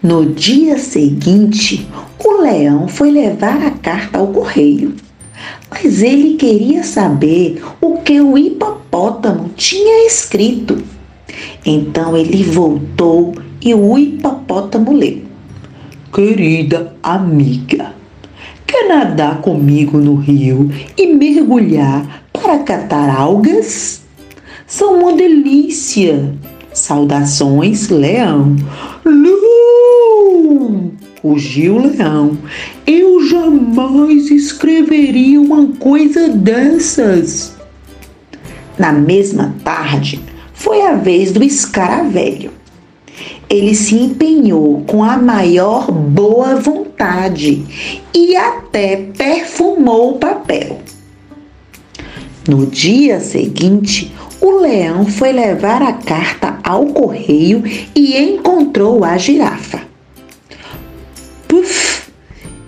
No 0.03 0.27
dia 0.27 0.79
seguinte, 0.79 1.87
o 2.19 2.43
leão 2.43 2.89
foi 2.89 3.11
levar 3.13 3.65
a 3.65 3.71
carta 3.71 4.19
ao 4.19 4.29
correio, 4.29 4.95
mas 5.71 6.03
ele 6.03 6.35
queria 6.35 6.83
saber 6.83 7.63
o 7.81 7.99
que 7.99 8.21
o 8.21 8.37
hipopótamo 8.37 9.51
tinha 9.57 10.07
escrito. 10.07 10.83
Então 11.65 12.17
ele 12.17 12.43
voltou 12.43 13.35
e 13.61 13.75
o 13.75 13.97
hipopótamo 13.97 14.93
leu: 14.93 15.23
Querida 16.13 16.95
amiga, 17.03 17.95
quer 18.67 18.89
nadar 18.89 19.41
comigo 19.41 19.99
no 19.99 20.17
rio 20.17 20.71
e 20.97 21.15
mergulhar 21.15 22.25
para 22.33 22.59
catar 22.59 23.09
algas? 23.09 24.03
São 24.67 25.01
uma 25.01 25.13
delícia. 25.13 26.35
Saudações, 26.73 27.89
leão. 27.91 28.57
Não! 29.05 30.91
Rugiu 31.23 31.77
o 31.77 31.87
leão. 31.87 32.39
Eu 32.87 33.25
jamais 33.27 34.31
escreveria 34.31 35.41
uma 35.41 35.67
coisa 35.79 36.31
dessas. 36.31 37.55
Na 38.79 38.93
mesma 38.93 39.55
tarde, 39.63 40.21
foi 40.63 40.81
a 40.83 40.95
vez 40.95 41.33
do 41.33 41.43
escaravelho. 41.43 42.53
Ele 43.51 43.75
se 43.75 43.97
empenhou 43.97 44.85
com 44.87 45.03
a 45.03 45.17
maior 45.17 45.91
boa 45.91 46.55
vontade 46.55 47.67
e 48.15 48.37
até 48.37 48.97
perfumou 48.97 50.13
o 50.13 50.19
papel. 50.19 50.81
No 52.49 52.67
dia 52.67 53.19
seguinte, 53.19 54.15
o 54.41 54.61
leão 54.61 55.05
foi 55.05 55.33
levar 55.33 55.83
a 55.83 55.95
carta 55.95 56.59
ao 56.63 56.87
correio 56.87 57.65
e 57.95 58.17
encontrou 58.17 59.05
a 59.05 59.19
girafa. 59.19 59.83
Puf! 61.49 62.03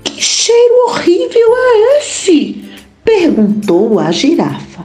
Que 0.03 0.21
cheiro 0.21 0.89
horrível 0.89 1.49
é 1.57 1.99
esse? 1.99 2.65
perguntou 3.05 4.01
a 4.01 4.11
girafa. 4.11 4.85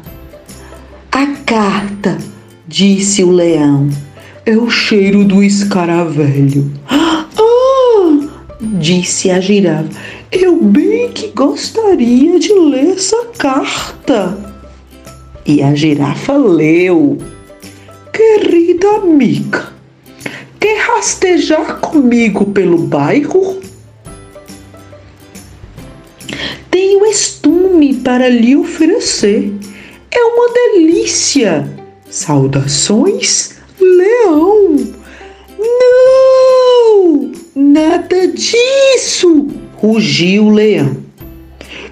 A 1.12 1.26
carta 1.44 2.29
disse 2.70 3.24
o 3.24 3.32
leão. 3.32 3.90
É 4.46 4.56
o 4.56 4.70
cheiro 4.70 5.26
do 5.26 5.44
escaravelho. 5.44 6.72
Ah! 6.88 7.26
disse 8.62 9.32
a 9.32 9.40
girafa. 9.40 9.90
Eu 10.32 10.62
bem 10.62 11.12
que 11.12 11.28
gostaria 11.30 12.38
de 12.40 12.54
ler 12.54 12.92
essa 12.92 13.26
carta. 13.38 14.38
E 15.46 15.64
a 15.64 15.74
girafa 15.74 16.38
leu. 16.38 17.18
Querida 18.14 18.88
amiga, 18.98 19.72
quer 20.60 20.78
rastejar 20.78 21.80
comigo 21.80 22.46
pelo 22.52 22.78
bairro? 22.80 23.60
Tenho 26.70 27.06
estume 27.06 27.96
para 27.96 28.28
lhe 28.28 28.58
oferecer. 28.58 29.54
É 30.12 30.24
uma 30.24 30.54
delícia 30.54 31.79
Saudações, 32.10 33.56
leão! 33.80 34.76
Não! 35.60 37.32
Nada 37.56 38.28
disso! 38.28 39.48
rugiu 39.82 40.46
o 40.46 40.50
leão. 40.50 40.98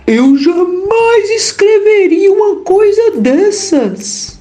Eu 0.05 0.37
jamais 0.37 1.29
escreveria 1.29 2.31
uma 2.31 2.57
coisa 2.57 3.11
dessas. 3.11 4.39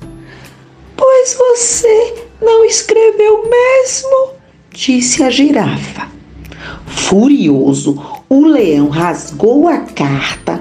Pois 0.96 1.34
você 1.34 2.14
não 2.40 2.64
escreveu 2.64 3.48
mesmo, 3.48 4.32
disse 4.72 5.22
a 5.22 5.30
girafa. 5.30 6.08
Furioso, 6.86 8.02
o 8.28 8.46
leão 8.46 8.88
rasgou 8.88 9.68
a 9.68 9.78
carta 9.78 10.60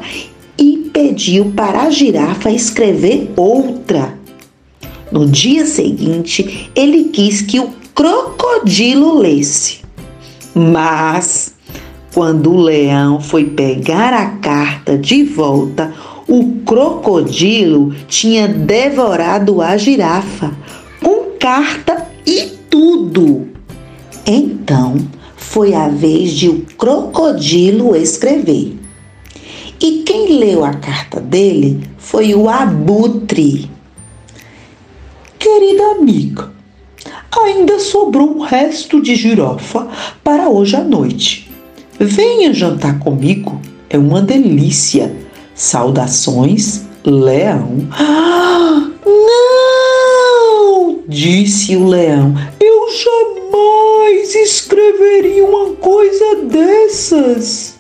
e 0.58 0.90
pediu 0.94 1.52
para 1.56 1.84
a 1.84 1.90
girafa 1.90 2.52
escrever 2.52 3.32
outra. 3.36 4.15
No 5.16 5.26
dia 5.26 5.66
seguinte, 5.66 6.70
ele 6.76 7.06
quis 7.06 7.42
que 7.42 7.58
o 7.58 7.70
crocodilo 7.96 9.18
lesse. 9.18 9.80
Mas, 10.54 11.56
quando 12.14 12.52
o 12.52 12.58
leão 12.58 13.22
foi 13.22 13.46
pegar 13.46 14.12
a 14.12 14.32
carta 14.32 14.98
de 14.98 15.24
volta, 15.24 15.94
o 16.28 16.56
crocodilo 16.66 17.96
tinha 18.10 18.46
devorado 18.46 19.62
a 19.62 19.78
girafa, 19.78 20.54
com 21.02 21.38
carta 21.40 22.06
e 22.28 22.52
tudo. 22.70 23.48
Então, 24.28 24.98
foi 25.38 25.74
a 25.74 25.88
vez 25.88 26.32
de 26.32 26.50
o 26.50 26.66
crocodilo 26.78 27.96
escrever. 27.96 28.76
E 29.80 30.04
quem 30.06 30.40
leu 30.40 30.66
a 30.66 30.74
carta 30.74 31.22
dele 31.22 31.88
foi 31.98 32.36
o 32.36 32.50
abutre. 32.50 33.75
Querida 35.46 35.92
amiga, 35.92 36.52
ainda 37.32 37.78
sobrou 37.78 38.36
um 38.36 38.40
resto 38.40 39.00
de 39.00 39.16
girafa 39.16 39.88
para 40.24 40.50
hoje 40.50 40.76
à 40.76 40.84
noite. 40.84 41.52
Venha 42.00 42.52
jantar 42.52 42.98
comigo, 42.98 43.62
é 43.88 43.96
uma 43.96 44.24
delícia. 44.24 45.16
Saudações, 45.54 46.86
leão. 47.06 47.88
Ah, 47.92 48.90
não! 49.06 51.02
disse 51.08 51.76
o 51.76 51.90
leão. 51.90 52.34
Eu 52.60 52.88
jamais 52.90 54.34
escreveria 54.34 55.46
uma 55.46 55.76
coisa 55.76 56.38
dessas. 56.46 57.76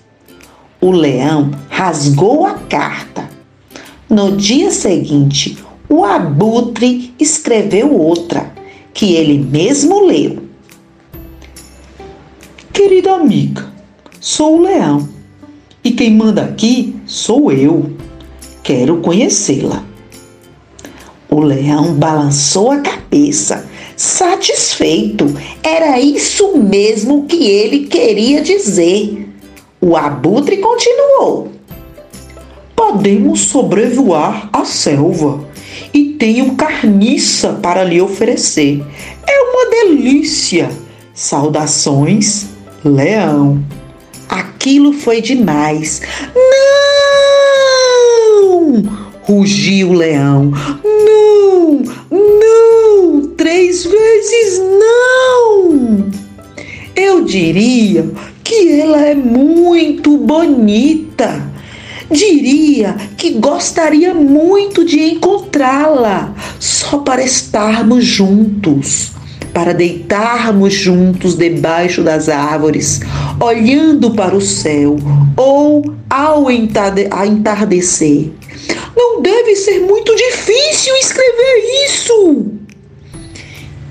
O 0.79 0.91
leão 0.91 1.49
rasgou 1.67 2.45
a 2.45 2.53
carta. 2.53 3.27
No 4.07 4.37
dia 4.37 4.69
seguinte, 4.69 5.64
o 5.95 6.03
abutre 6.03 7.13
escreveu 7.17 7.93
outra, 7.93 8.51
que 8.93 9.13
ele 9.13 9.37
mesmo 9.37 10.05
leu. 10.05 10.43
Querida 12.73 13.13
amiga, 13.13 13.65
sou 14.19 14.57
o 14.57 14.61
leão 14.61 15.07
e 15.81 15.91
quem 15.91 16.13
manda 16.13 16.43
aqui 16.43 16.97
sou 17.05 17.49
eu. 17.49 17.93
Quero 18.61 18.97
conhecê-la. 18.97 19.85
O 21.29 21.39
leão 21.39 21.93
balançou 21.93 22.71
a 22.71 22.79
cabeça, 22.79 23.65
satisfeito. 23.95 25.33
Era 25.63 25.97
isso 25.97 26.57
mesmo 26.57 27.25
que 27.25 27.47
ele 27.47 27.87
queria 27.87 28.41
dizer. 28.41 29.29
O 29.79 29.95
abutre 29.95 30.57
continuou. 30.57 31.51
Podemos 32.75 33.41
sobrevoar 33.41 34.49
a 34.51 34.65
selva 34.65 35.54
e 35.95 36.13
tenho 36.19 36.53
carniça 36.55 37.53
para 37.53 37.85
lhe 37.85 38.01
oferecer. 38.01 38.83
É 39.25 39.41
uma 39.41 39.69
delícia. 39.69 40.69
Saudações, 41.13 42.47
leão. 42.83 43.63
Aquilo 44.27 44.91
foi 44.91 45.21
demais. 45.21 46.01
Não! 46.35 46.43
Rugiu 49.21 49.91
o 49.91 49.93
leão. 49.93 50.51
Não! 50.83 51.81
Não! 52.11 53.27
Três 53.37 53.85
vezes 53.85 54.59
não! 54.59 56.09
Eu 56.93 57.23
diria 57.23 58.11
que 58.43 58.81
ela 58.81 58.99
é 58.99 59.15
muito 59.15 60.17
bonita 60.17 61.54
Diria 62.11 62.95
que 63.17 63.31
gostaria 63.31 64.13
muito 64.13 64.85
de 64.85 64.99
encontrá-la, 64.99 66.33
só 66.59 66.99
para 66.99 67.23
estarmos 67.23 68.05
juntos. 68.05 69.11
para 69.53 69.73
deitarmos 69.73 70.73
juntos 70.73 71.35
debaixo 71.35 72.03
das 72.03 72.27
árvores, 72.27 72.99
olhando 73.39 74.11
para 74.11 74.35
o 74.35 74.41
céu 74.41 74.97
ou 75.37 75.95
ao 76.09 76.51
entardecer. 76.51 78.31
Não 78.93 79.21
deve 79.21 79.55
ser 79.55 79.79
muito 79.79 80.13
difícil 80.13 80.93
escrever 80.97 81.85
isso. 81.85 82.47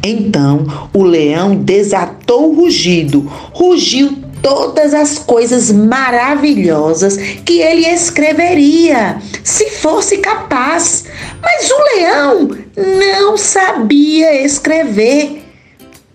Então 0.02 0.66
o 0.92 1.02
leão 1.02 1.56
desatou 1.56 2.50
o 2.50 2.54
rugido, 2.54 3.20
rugiu 3.54 4.18
todas 4.44 4.92
as 4.92 5.18
coisas 5.18 5.72
maravilhosas 5.72 7.16
que 7.16 7.62
ele 7.62 7.86
escreveria, 7.86 9.16
se 9.42 9.70
fosse 9.70 10.18
capaz. 10.18 11.06
Mas 11.40 11.70
o 11.70 11.82
leão 11.96 12.50
não 12.76 13.38
sabia 13.38 14.44
escrever 14.44 15.42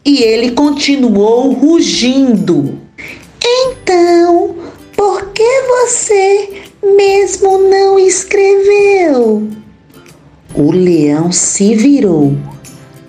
e 0.06 0.22
ele 0.22 0.52
continuou 0.52 1.54
rugindo. 1.54 2.80
Então, 3.44 4.56
por 4.96 5.30
que 5.32 5.62
você 5.62 6.62
mesmo 6.84 7.58
não 7.68 7.98
escreveu? 7.98 9.50
O 10.54 10.72
leão 10.72 11.32
se 11.32 11.74
virou. 11.74 12.38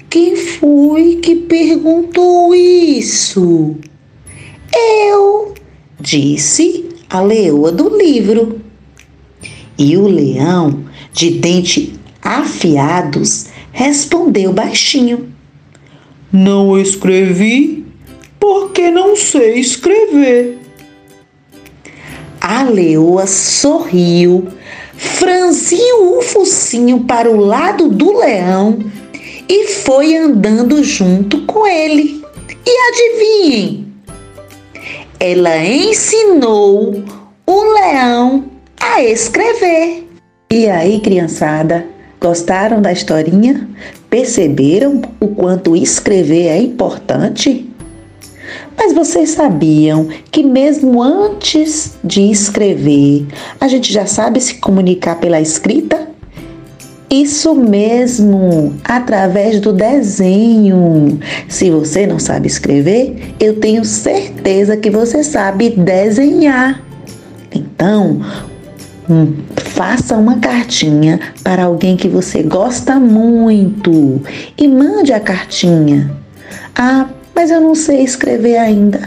Quem 0.09 0.35
foi 0.35 1.17
que 1.17 1.37
perguntou 1.37 2.55
isso? 2.55 3.77
Eu, 4.75 5.55
disse 5.99 6.89
a 7.09 7.21
leoa 7.21 7.73
do 7.73 7.97
livro. 7.97 8.61
E 9.77 9.97
o 9.97 10.07
leão, 10.07 10.85
de 11.13 11.31
dente 11.31 11.95
afiados, 12.23 13.47
respondeu 13.73 14.53
baixinho: 14.53 15.33
Não 16.33 16.79
escrevi 16.79 17.85
porque 18.39 18.91
não 18.91 19.17
sei 19.17 19.59
escrever. 19.59 20.59
A 22.41 22.63
leoa 22.63 23.27
sorriu, 23.27 24.49
franziu 24.97 26.19
o 26.19 26.23
focinho 26.23 27.05
para 27.05 27.31
o 27.31 27.37
lado 27.37 27.89
do 27.89 28.19
leão 28.19 28.79
e 29.49 29.67
foi 29.69 30.17
andando 30.17 30.83
junto 30.83 31.43
com 31.43 31.67
ele. 31.67 32.25
E 32.65 32.71
adivinhem? 32.89 33.90
Ela 35.23 35.59
ensinou 35.59 37.05
o 37.47 37.63
leão 37.75 38.45
a 38.81 39.03
escrever. 39.03 40.09
E 40.51 40.67
aí, 40.67 40.99
criançada, 40.99 41.85
gostaram 42.19 42.81
da 42.81 42.91
historinha? 42.91 43.69
Perceberam 44.09 45.03
o 45.21 45.29
quanto 45.29 45.77
escrever 45.77 46.47
é 46.47 46.57
importante? 46.57 47.71
Mas 48.75 48.95
vocês 48.95 49.29
sabiam 49.29 50.09
que, 50.31 50.43
mesmo 50.43 51.03
antes 51.03 51.99
de 52.03 52.23
escrever, 52.31 53.27
a 53.61 53.69
gente 53.69 53.93
já 53.93 54.07
sabe 54.07 54.41
se 54.41 54.55
comunicar 54.55 55.21
pela 55.21 55.39
escrita? 55.39 56.09
Isso 57.11 57.57
mesmo, 57.57 58.73
através 58.85 59.59
do 59.59 59.73
desenho. 59.73 61.19
Se 61.49 61.69
você 61.69 62.07
não 62.07 62.21
sabe 62.21 62.47
escrever, 62.47 63.35
eu 63.41 63.59
tenho 63.59 63.85
certeza 63.85 64.77
que 64.77 64.89
você 64.89 65.25
sabe 65.25 65.71
desenhar. 65.71 66.81
Então, 67.53 68.21
hum, 69.09 69.35
faça 69.57 70.17
uma 70.17 70.39
cartinha 70.39 71.19
para 71.43 71.65
alguém 71.65 71.97
que 71.97 72.09
você 72.09 72.45
gosta 72.45 73.01
muito 73.01 74.23
e 74.57 74.69
mande 74.69 75.13
a 75.13 75.19
cartinha. 75.19 76.13
Ah, 76.77 77.09
mas 77.35 77.51
eu 77.51 77.61
não 77.61 77.75
sei 77.75 78.05
escrever 78.05 78.57
ainda. 78.57 79.01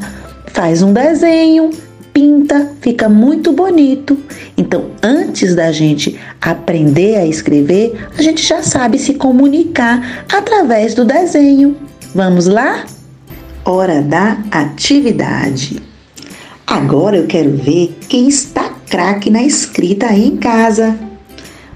Faz 0.48 0.82
um 0.82 0.92
desenho, 0.92 1.70
pinta, 2.14 2.72
fica 2.80 3.10
muito 3.10 3.52
bonito. 3.52 4.18
Então, 4.56 4.92
antes 5.02 5.56
da 5.56 5.72
gente 5.72 6.18
aprender 6.40 7.16
a 7.16 7.26
escrever, 7.26 8.08
a 8.18 8.22
gente 8.22 8.42
já 8.46 8.62
sabe 8.62 9.00
se 9.00 9.16
comunicar 9.16 10.26
através 10.32 10.94
do 10.94 11.04
desenho. 11.04 11.76
Vamos 12.14 12.46
lá? 12.46 12.86
Hora 13.66 14.02
da 14.02 14.38
atividade. 14.52 15.82
Agora 16.68 17.18
eu 17.18 17.28
quero 17.28 17.52
ver 17.58 17.98
quem 18.08 18.28
está 18.28 18.70
craque 18.90 19.30
na 19.30 19.44
escrita 19.44 20.08
aí 20.08 20.28
em 20.28 20.38
casa. 20.38 20.98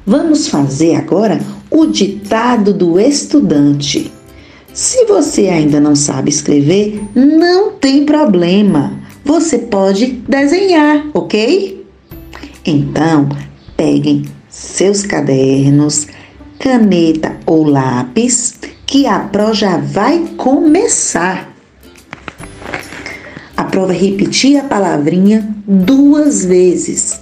Vamos 0.06 0.48
fazer 0.48 0.96
agora 0.96 1.40
o 1.70 1.88
ditado 1.88 2.74
do 2.74 3.00
estudante. 3.00 4.12
Se 4.74 5.06
você 5.06 5.48
ainda 5.48 5.80
não 5.80 5.96
sabe 5.96 6.30
escrever, 6.30 7.02
não 7.16 7.72
tem 7.72 8.06
problema 8.06 8.97
você 9.28 9.58
pode 9.60 10.06
desenhar, 10.28 11.06
ok? 11.14 11.86
Então, 12.66 13.28
peguem 13.76 14.26
seus 14.50 15.04
cadernos, 15.04 16.08
caneta 16.58 17.38
ou 17.46 17.66
lápis, 17.66 18.58
que 18.86 19.06
a 19.06 19.20
prova 19.20 19.54
já 19.54 19.78
vai 19.78 20.26
começar. 20.38 21.54
A 23.58 23.66
prova 23.66 23.88
vai 23.88 23.98
repetir 23.98 24.58
a 24.58 24.64
palavrinha 24.64 25.54
duas 25.68 26.46
vezes 26.46 27.20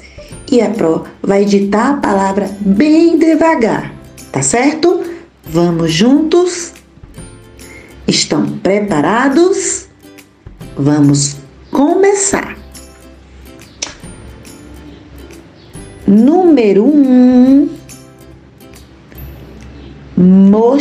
e 0.51 0.61
a 0.61 0.69
prova 0.69 1.05
vai 1.23 1.43
ditar 1.43 1.93
a 1.95 1.97
palavra 1.97 2.49
bem 2.61 3.17
devagar, 3.17 3.91
tá 4.31 4.43
certo? 4.43 5.03
Vamos 5.43 5.91
juntos? 5.91 6.71
Estão 8.07 8.45
preparados? 8.59 9.87
Vamos 10.77 11.44
começar. 11.75 12.57
Número 16.07 16.85
um, 16.85 17.67
mochila, 20.15 20.71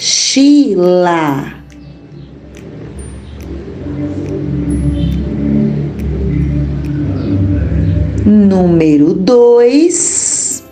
Número 8.26 9.14
dois, 9.14 10.66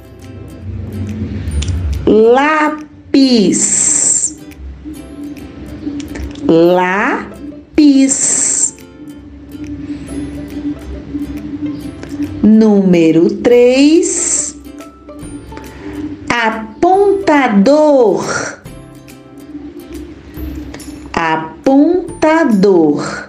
lápis 2.05 3.77
lápis. 6.47 8.75
Número 12.41 13.29
três, 13.41 14.55
apontador. 16.29 18.23
Apontador. 21.11 23.27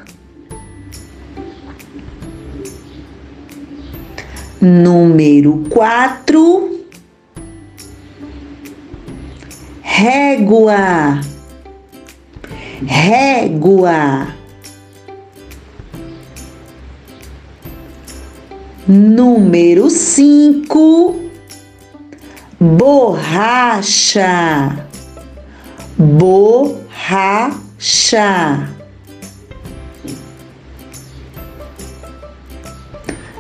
Número 4.61 5.65
quatro, 5.71 6.85
régua 9.83 11.21
régua. 12.83 14.35
Número 18.87 19.91
cinco, 19.91 21.17
borracha, 22.59 24.07
borracha. 25.99 26.79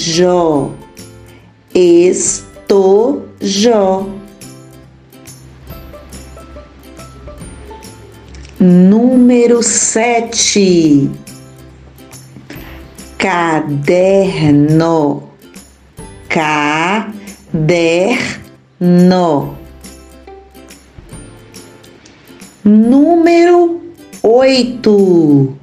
estojo. 1.74 2.49
Jó. 3.40 4.06
Número 8.60 9.60
sete, 9.62 11.10
caderno, 13.18 14.02
caderno. 16.28 17.16
Número 22.62 23.80
oito, 24.22 25.56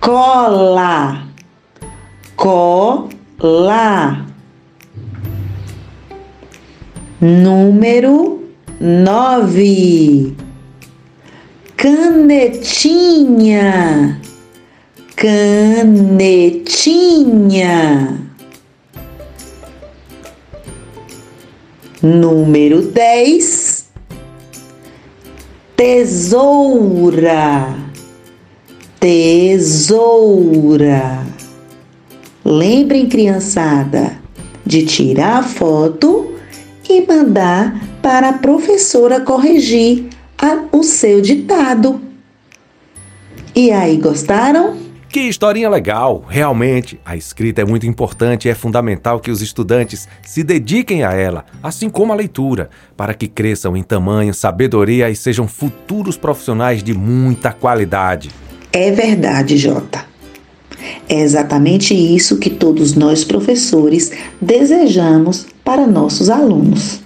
cola, 0.00 1.28
cola. 2.34 4.31
Número 7.24 8.42
nove, 8.80 10.34
canetinha, 11.76 13.40
canetinha. 15.14 16.58
Número 22.02 22.82
dez, 22.82 23.86
tesoura, 25.76 27.72
tesoura. 28.98 30.44
Lembrem, 32.44 33.08
criançada, 33.08 34.18
de 34.66 34.84
tirar 34.84 35.44
foto 35.44 36.31
e 36.98 37.06
mandar 37.06 37.80
para 38.00 38.30
a 38.30 38.32
professora 38.34 39.20
corrigir 39.20 40.08
a, 40.38 40.64
o 40.72 40.82
seu 40.82 41.20
ditado. 41.20 42.00
E 43.54 43.70
aí, 43.70 43.96
gostaram? 43.96 44.76
Que 45.08 45.20
historinha 45.20 45.68
legal! 45.68 46.24
Realmente, 46.26 46.98
a 47.04 47.14
escrita 47.14 47.60
é 47.60 47.64
muito 47.66 47.86
importante 47.86 48.48
e 48.48 48.50
é 48.50 48.54
fundamental 48.54 49.20
que 49.20 49.30
os 49.30 49.42
estudantes 49.42 50.08
se 50.22 50.42
dediquem 50.42 51.04
a 51.04 51.12
ela, 51.12 51.44
assim 51.62 51.90
como 51.90 52.14
a 52.14 52.16
leitura, 52.16 52.70
para 52.96 53.12
que 53.12 53.28
cresçam 53.28 53.76
em 53.76 53.82
tamanho, 53.82 54.32
sabedoria 54.32 55.10
e 55.10 55.14
sejam 55.14 55.46
futuros 55.46 56.16
profissionais 56.16 56.82
de 56.82 56.94
muita 56.94 57.52
qualidade. 57.52 58.30
É 58.72 58.90
verdade, 58.90 59.58
Jota. 59.58 60.11
É 61.08 61.20
exatamente 61.20 61.94
isso 61.94 62.38
que 62.38 62.50
todos 62.50 62.94
nós 62.94 63.24
professores 63.24 64.10
desejamos 64.40 65.46
para 65.64 65.86
nossos 65.86 66.30
alunos. 66.30 67.00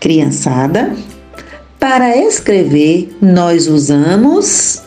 Criançada, 0.00 0.94
para 1.78 2.16
escrever 2.16 3.16
nós 3.20 3.66
usamos 3.66 4.82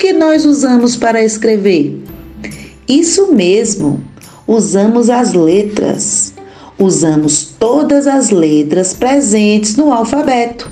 que 0.00 0.12
nós 0.14 0.46
usamos 0.46 0.96
para 0.96 1.22
escrever? 1.22 2.02
Isso 2.88 3.32
mesmo, 3.32 4.02
usamos 4.46 5.10
as 5.10 5.34
letras. 5.34 6.32
Usamos 6.78 7.52
todas 7.58 8.06
as 8.06 8.30
letras 8.30 8.94
presentes 8.94 9.76
no 9.76 9.92
alfabeto. 9.92 10.70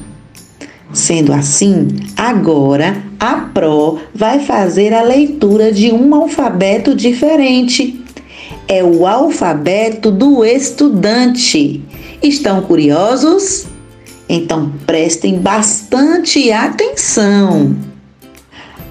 Sendo 0.94 1.34
assim, 1.34 1.88
agora 2.16 3.07
a 3.18 3.50
Pro 3.52 3.98
vai 4.14 4.40
fazer 4.40 4.94
a 4.94 5.02
leitura 5.02 5.72
de 5.72 5.90
um 5.90 6.14
alfabeto 6.14 6.94
diferente. 6.94 8.00
É 8.68 8.84
o 8.84 9.06
alfabeto 9.06 10.10
do 10.10 10.44
estudante. 10.44 11.82
Estão 12.22 12.60
curiosos? 12.62 13.66
Então 14.28 14.72
prestem 14.86 15.40
bastante 15.40 16.52
atenção. 16.52 17.74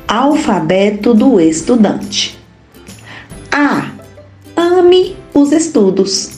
Alfabeto 0.08 1.14
do 1.14 1.40
estudante. 1.40 2.38
A. 3.52 3.92
Ame 4.56 5.16
os 5.34 5.52
estudos. 5.52 6.32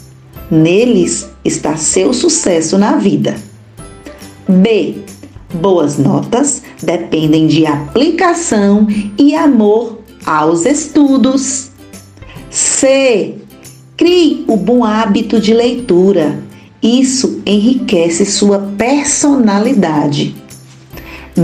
Neles 0.51 1.29
está 1.45 1.77
seu 1.77 2.13
sucesso 2.13 2.77
na 2.77 2.97
vida. 2.97 3.35
B. 4.47 4.95
Boas 5.53 5.97
notas 5.97 6.61
dependem 6.81 7.47
de 7.47 7.65
aplicação 7.65 8.87
e 9.17 9.35
amor 9.35 9.99
aos 10.25 10.65
estudos. 10.65 11.71
C. 12.49 13.35
Crie 13.95 14.45
o 14.47 14.55
bom 14.55 14.83
hábito 14.83 15.39
de 15.39 15.53
leitura. 15.53 16.41
Isso 16.81 17.41
enriquece 17.45 18.25
sua 18.25 18.59
personalidade. 18.77 20.35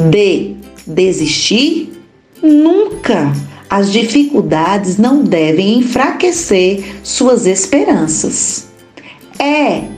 D. 0.10 0.56
Desistir? 0.88 1.92
Nunca! 2.42 3.34
As 3.70 3.92
dificuldades 3.92 4.98
não 4.98 5.24
devem 5.24 5.80
enfraquecer 5.80 7.00
suas 7.04 7.46
esperanças. 7.46 8.68
É 9.38 9.95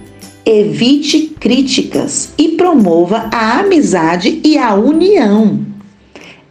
evite 0.49 1.35
críticas 1.37 2.33
e 2.37 2.49
promova 2.49 3.29
a 3.33 3.59
amizade 3.59 4.39
e 4.45 4.57
a 4.57 4.73
união. 4.75 5.59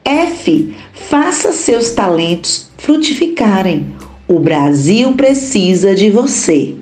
F. 0.04 0.74
Faça 0.92 1.50
seus 1.50 1.92
talentos 1.92 2.70
frutificarem. 2.76 3.86
O 4.28 4.38
Brasil 4.38 5.14
precisa 5.14 5.94
de 5.94 6.10
você. 6.10 6.74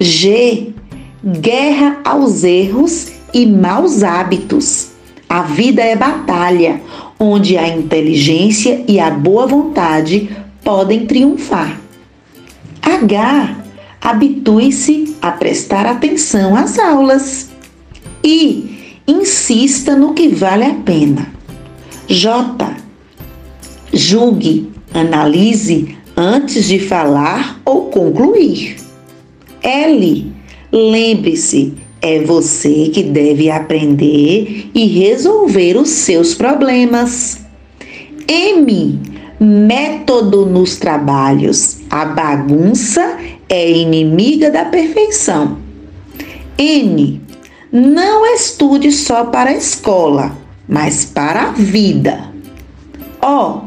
G. 0.00 0.72
Guerra 1.22 2.00
aos 2.02 2.44
erros 2.44 3.12
e 3.34 3.44
maus 3.44 4.02
hábitos. 4.02 4.92
A 5.28 5.42
vida 5.42 5.82
é 5.82 5.96
batalha, 5.96 6.80
onde 7.20 7.58
a 7.58 7.68
inteligência 7.68 8.82
e 8.88 8.98
a 8.98 9.10
boa 9.10 9.46
vontade 9.46 10.34
podem 10.64 11.04
triunfar. 11.04 11.78
H. 12.80 13.65
Habitue-se 14.06 15.16
a 15.20 15.32
prestar 15.32 15.84
atenção 15.84 16.54
às 16.54 16.78
aulas 16.78 17.48
e 18.22 19.00
insista 19.04 19.96
no 19.96 20.14
que 20.14 20.28
vale 20.28 20.62
a 20.62 20.74
pena. 20.74 21.26
J. 22.06 22.76
Julgue, 23.92 24.70
analise 24.94 25.96
antes 26.16 26.66
de 26.66 26.78
falar 26.78 27.60
ou 27.64 27.86
concluir. 27.86 28.76
L. 29.60 30.32
Lembre-se, 30.70 31.74
é 32.00 32.20
você 32.20 32.90
que 32.94 33.02
deve 33.02 33.50
aprender 33.50 34.70
e 34.72 34.86
resolver 34.86 35.76
os 35.76 35.88
seus 35.88 36.32
problemas. 36.32 37.44
M. 38.28 39.00
Método 39.40 40.46
nos 40.46 40.76
trabalhos. 40.76 41.78
A 41.90 42.04
bagunça 42.04 43.18
é 43.48 43.70
inimiga 43.70 44.50
da 44.50 44.64
perfeição. 44.64 45.58
N. 46.58 47.20
Não 47.70 48.34
estude 48.34 48.90
só 48.92 49.24
para 49.24 49.50
a 49.50 49.56
escola, 49.56 50.36
mas 50.68 51.04
para 51.04 51.48
a 51.48 51.52
vida. 51.52 52.32
O. 53.22 53.66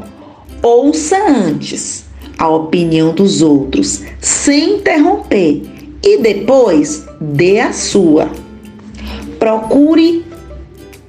Ouça 0.62 1.16
antes 1.26 2.04
a 2.38 2.48
opinião 2.48 3.14
dos 3.14 3.42
outros, 3.42 4.02
sem 4.20 4.76
interromper, 4.76 5.62
e 6.02 6.18
depois 6.18 7.06
dê 7.20 7.60
a 7.60 7.72
sua. 7.72 8.30
Procure 9.38 10.24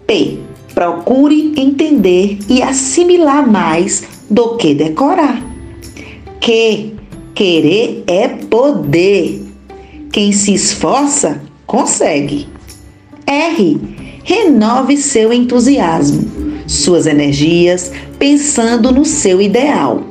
P. 0.06 0.40
Procure 0.74 1.54
entender 1.58 2.40
e 2.50 2.62
assimilar 2.62 3.50
mais 3.50 4.04
do 4.30 4.58
que 4.58 4.74
decorar. 4.74 5.42
Que 6.40 6.91
querer 7.42 8.04
é 8.06 8.28
poder. 8.28 9.42
Quem 10.12 10.32
se 10.32 10.54
esforça, 10.54 11.42
consegue. 11.66 12.48
R. 13.26 13.80
Renove 14.24 14.96
seu 14.96 15.34
entusiasmo, 15.34 16.30
suas 16.68 17.08
energias, 17.08 17.92
pensando 18.20 18.92
no 18.92 19.04
seu 19.04 19.42
ideal. 19.42 20.04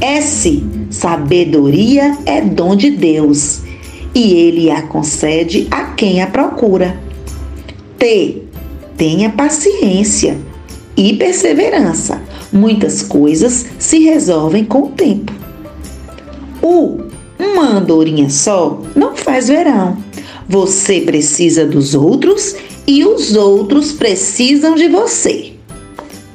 S. 0.00 0.64
Sabedoria 0.88 2.16
é 2.24 2.40
dom 2.40 2.74
de 2.74 2.90
Deus 2.90 3.60
e 4.14 4.32
ele 4.32 4.70
a 4.70 4.80
concede 4.80 5.68
a 5.70 5.84
quem 5.92 6.22
a 6.22 6.26
procura. 6.26 6.98
T. 7.98 8.44
Tenha 8.96 9.28
paciência 9.28 10.38
e 10.96 11.12
perseverança. 11.16 12.22
Muitas 12.50 13.02
coisas 13.02 13.66
se 13.78 13.98
resolvem 13.98 14.64
com 14.64 14.84
o 14.84 14.88
tempo. 14.88 15.45
U. 16.66 17.00
Uma 17.38 17.76
andorinha 17.76 18.28
só 18.28 18.82
não 18.96 19.14
faz 19.14 19.46
verão. 19.46 19.96
Você 20.48 21.00
precisa 21.00 21.64
dos 21.64 21.94
outros 21.94 22.56
e 22.86 23.04
os 23.04 23.34
outros 23.36 23.92
precisam 23.92 24.74
de 24.74 24.88
você. 24.88 25.52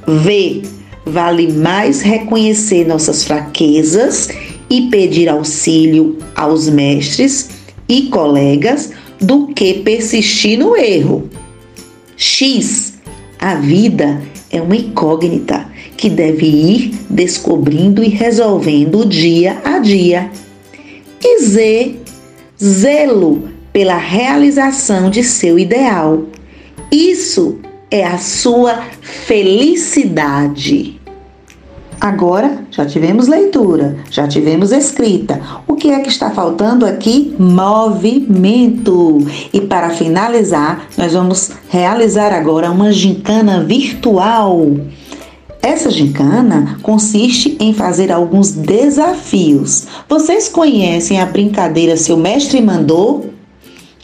V. 0.08 0.62
Vale 1.06 1.52
mais 1.52 2.02
reconhecer 2.02 2.88
nossas 2.88 3.24
fraquezas 3.24 4.30
e 4.70 4.84
pedir 4.90 5.28
auxílio 5.28 6.18
aos 6.36 6.70
mestres 6.70 7.50
e 7.90 8.04
colegas 8.04 8.92
do 9.20 9.48
que 9.48 9.76
persistir 9.76 10.58
no 10.58 10.78
erro. 10.78 11.30
X. 12.16 12.94
A 13.38 13.56
vida 13.56 14.22
é 14.50 14.62
uma 14.62 14.76
incógnita 14.76 15.61
que 16.02 16.10
deve 16.10 16.48
ir 16.48 17.00
descobrindo 17.08 18.04
e 18.04 18.08
resolvendo 18.08 19.06
dia 19.06 19.62
a 19.64 19.78
dia. 19.78 20.32
E 21.24 21.44
Z. 21.44 21.96
Zelo 22.60 23.48
pela 23.72 23.98
realização 23.98 25.12
de 25.12 25.24
seu 25.24 25.60
ideal. 25.60 26.24
Isso 26.92 27.60
é 27.92 28.04
a 28.04 28.18
sua 28.18 28.82
felicidade. 29.00 31.00
Agora 32.00 32.66
já 32.72 32.84
tivemos 32.84 33.28
leitura, 33.28 33.98
já 34.10 34.28
tivemos 34.28 34.72
escrita. 34.72 35.40
O 35.68 35.76
que 35.76 35.92
é 35.92 36.00
que 36.00 36.10
está 36.10 36.32
faltando 36.32 36.84
aqui? 36.84 37.36
Movimento. 37.38 39.20
E 39.54 39.62
para 39.62 39.92
finalizar, 39.92 40.88
nós 40.98 41.14
vamos 41.14 41.52
realizar 41.70 42.34
agora 42.34 42.72
uma 42.72 42.92
gincana 42.92 43.64
virtual. 43.64 44.66
Essa 45.62 45.92
gincana 45.92 46.80
consiste 46.82 47.56
em 47.60 47.72
fazer 47.72 48.12
alguns 48.12 48.52
desafios. 48.52 49.86
Vocês 50.10 50.50
conhecem 50.50 51.22
a 51.22 51.26
brincadeira 51.26 51.96
Seu 51.96 52.18
Mestre 52.18 52.60
Mandou? 52.60 53.30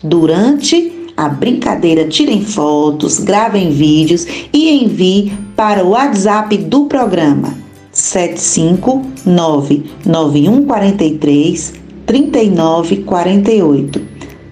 Durante 0.03 1.09
a 1.17 1.27
brincadeira, 1.27 2.07
tirem 2.07 2.45
fotos, 2.45 3.17
gravem 3.17 3.71
vídeos 3.71 4.27
e 4.53 4.83
envie 4.83 5.33
para 5.55 5.83
o 5.83 5.89
WhatsApp 5.89 6.55
do 6.57 6.85
programa 6.85 7.55
759 7.91 9.83
9143 10.05 11.73
3948 12.05 13.99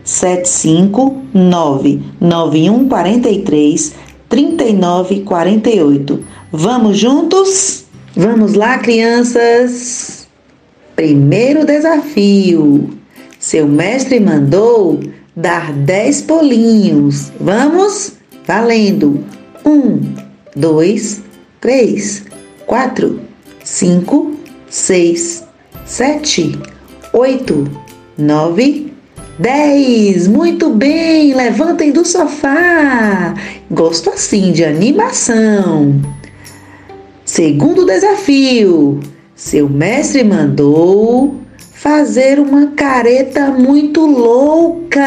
759 0.03 2.01
9143 2.19 3.93
3948 4.27 6.34
Vamos 6.51 6.97
juntos? 6.97 7.85
Vamos 8.15 8.53
lá, 8.53 8.77
crianças! 8.77 10.27
Primeiro 10.95 11.65
desafio. 11.65 12.97
Seu 13.39 13.67
mestre 13.67 14.19
mandou 14.19 15.01
dar 15.35 15.73
10 15.73 16.21
polinhos. 16.21 17.31
Vamos? 17.39 18.13
Valendo! 18.47 19.23
Um, 19.65 19.99
dois, 20.55 21.21
três, 21.59 22.23
quatro, 22.65 23.19
cinco, 23.63 24.35
seis, 24.69 25.43
sete, 25.85 26.57
oito, 27.11 27.67
nove, 28.17 28.93
dez. 29.39 30.27
Muito 30.27 30.69
bem, 30.69 31.33
levantem 31.33 31.91
do 31.91 32.05
sofá. 32.05 33.33
Gosto 33.69 34.11
assim 34.11 34.51
de 34.51 34.63
animação. 34.63 36.14
Segundo 37.35 37.85
desafio: 37.85 39.01
seu 39.35 39.67
mestre 39.67 40.23
mandou 40.23 41.35
fazer 41.73 42.39
uma 42.39 42.67
careta 42.67 43.47
muito 43.51 44.05
louca. 44.05 45.05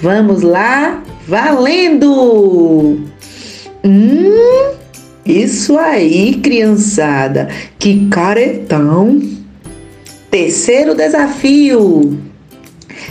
Vamos 0.00 0.40
lá, 0.40 1.02
valendo! 1.28 3.00
Hum, 3.84 4.72
isso 5.26 5.76
aí, 5.76 6.36
criançada, 6.36 7.50
que 7.78 8.08
caretão! 8.08 9.20
Terceiro 10.30 10.94
desafio. 10.94 12.18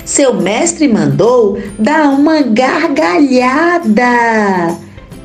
Seu 0.03 0.33
mestre 0.33 0.87
mandou 0.87 1.59
dar 1.77 2.09
uma 2.09 2.41
gargalhada. 2.41 4.01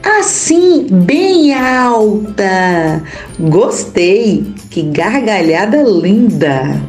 Assim, 0.04 0.86
bem 0.90 1.54
alta. 1.54 3.02
Gostei. 3.38 4.44
Que 4.70 4.82
gargalhada 4.82 5.82
linda. 5.82 6.82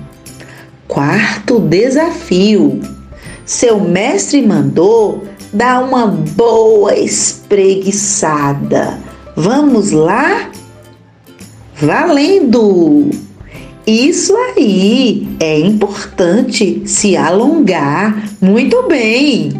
Quarto 0.88 1.60
desafio. 1.60 2.82
Seu 3.46 3.80
mestre 3.80 4.42
mandou 4.42 5.24
dar 5.54 5.84
uma 5.84 6.08
boa 6.08 6.96
espreguiçada. 6.96 8.98
Vamos 9.36 9.92
lá? 9.92 10.50
Valendo! 11.76 13.10
Isso 13.86 14.36
aí 14.36 15.28
é 15.40 15.60
importante 15.60 16.82
se 16.86 17.16
alongar. 17.16 18.30
Muito 18.42 18.88
bem! 18.88 19.52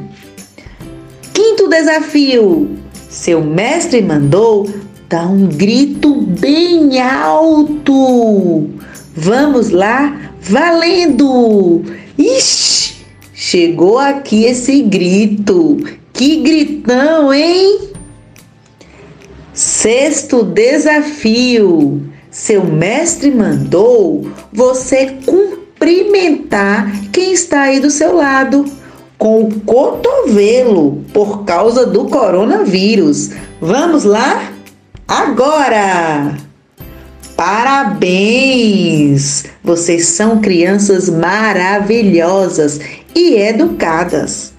Quinto 1.34 1.68
desafio: 1.68 2.78
seu 3.16 3.42
mestre 3.42 4.02
mandou 4.02 4.70
dar 5.08 5.26
um 5.26 5.48
grito 5.48 6.22
bem 6.22 7.00
alto. 7.00 8.70
Vamos 9.16 9.70
lá, 9.70 10.34
valendo! 10.42 11.82
Ixi, 12.18 13.06
chegou 13.34 13.98
aqui 13.98 14.44
esse 14.44 14.82
grito. 14.82 15.78
Que 16.12 16.42
gritão, 16.42 17.34
hein? 17.34 17.92
Sexto 19.54 20.44
desafio. 20.44 22.02
Seu 22.30 22.66
mestre 22.66 23.32
mandou 23.32 24.30
você 24.52 25.16
cumprimentar 25.26 26.92
quem 27.14 27.32
está 27.32 27.62
aí 27.62 27.80
do 27.80 27.90
seu 27.90 28.14
lado 28.14 28.66
com 29.18 29.44
o 29.44 29.60
cotovelo 29.62 31.04
por 31.14 31.46
causa 31.46 31.86
do 31.86 32.06
coronavírus. 32.06 33.32
Vamos 33.62 34.04
lá? 34.04 34.52
Agora! 35.08 36.38
Parabéns! 37.36 38.86
Vocês 39.64 40.08
são 40.08 40.40
crianças 40.40 41.10
maravilhosas 41.10 42.80
e 43.14 43.36
educadas. 43.36 44.54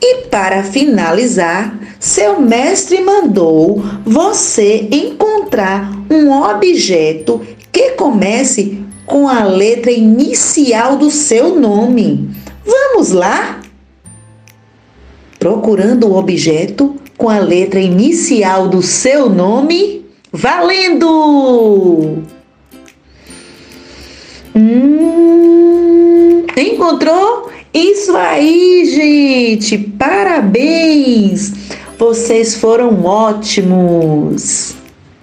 E 0.00 0.26
para 0.28 0.62
finalizar, 0.62 1.78
seu 2.00 2.40
mestre 2.40 3.00
mandou 3.00 3.82
você 4.04 4.88
encontrar 4.90 5.92
um 6.10 6.32
objeto 6.32 7.40
que 7.70 7.92
comece 7.92 8.82
com 9.06 9.28
a 9.28 9.44
letra 9.44 9.92
inicial 9.92 10.96
do 10.96 11.10
seu 11.10 11.58
nome. 11.60 12.30
Vamos 12.64 13.12
lá? 13.12 13.61
Procurando 15.42 16.06
o 16.06 16.16
objeto 16.16 16.94
com 17.18 17.28
a 17.28 17.40
letra 17.40 17.80
inicial 17.80 18.68
do 18.68 18.80
seu 18.80 19.28
nome. 19.28 20.06
Valendo! 20.30 22.22
Hum, 24.54 26.46
encontrou? 26.56 27.50
Isso 27.74 28.16
aí, 28.16 28.84
gente! 28.84 29.78
Parabéns! 29.78 31.52
Vocês 31.98 32.54
foram 32.54 33.04
ótimos! 33.04 34.76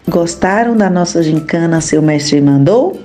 Gostaram 0.06 0.76
da 0.76 0.90
nossa 0.90 1.24
gincana 1.24 1.80
Seu 1.80 2.02
Mestre 2.02 2.42
Mandou? 2.42 3.00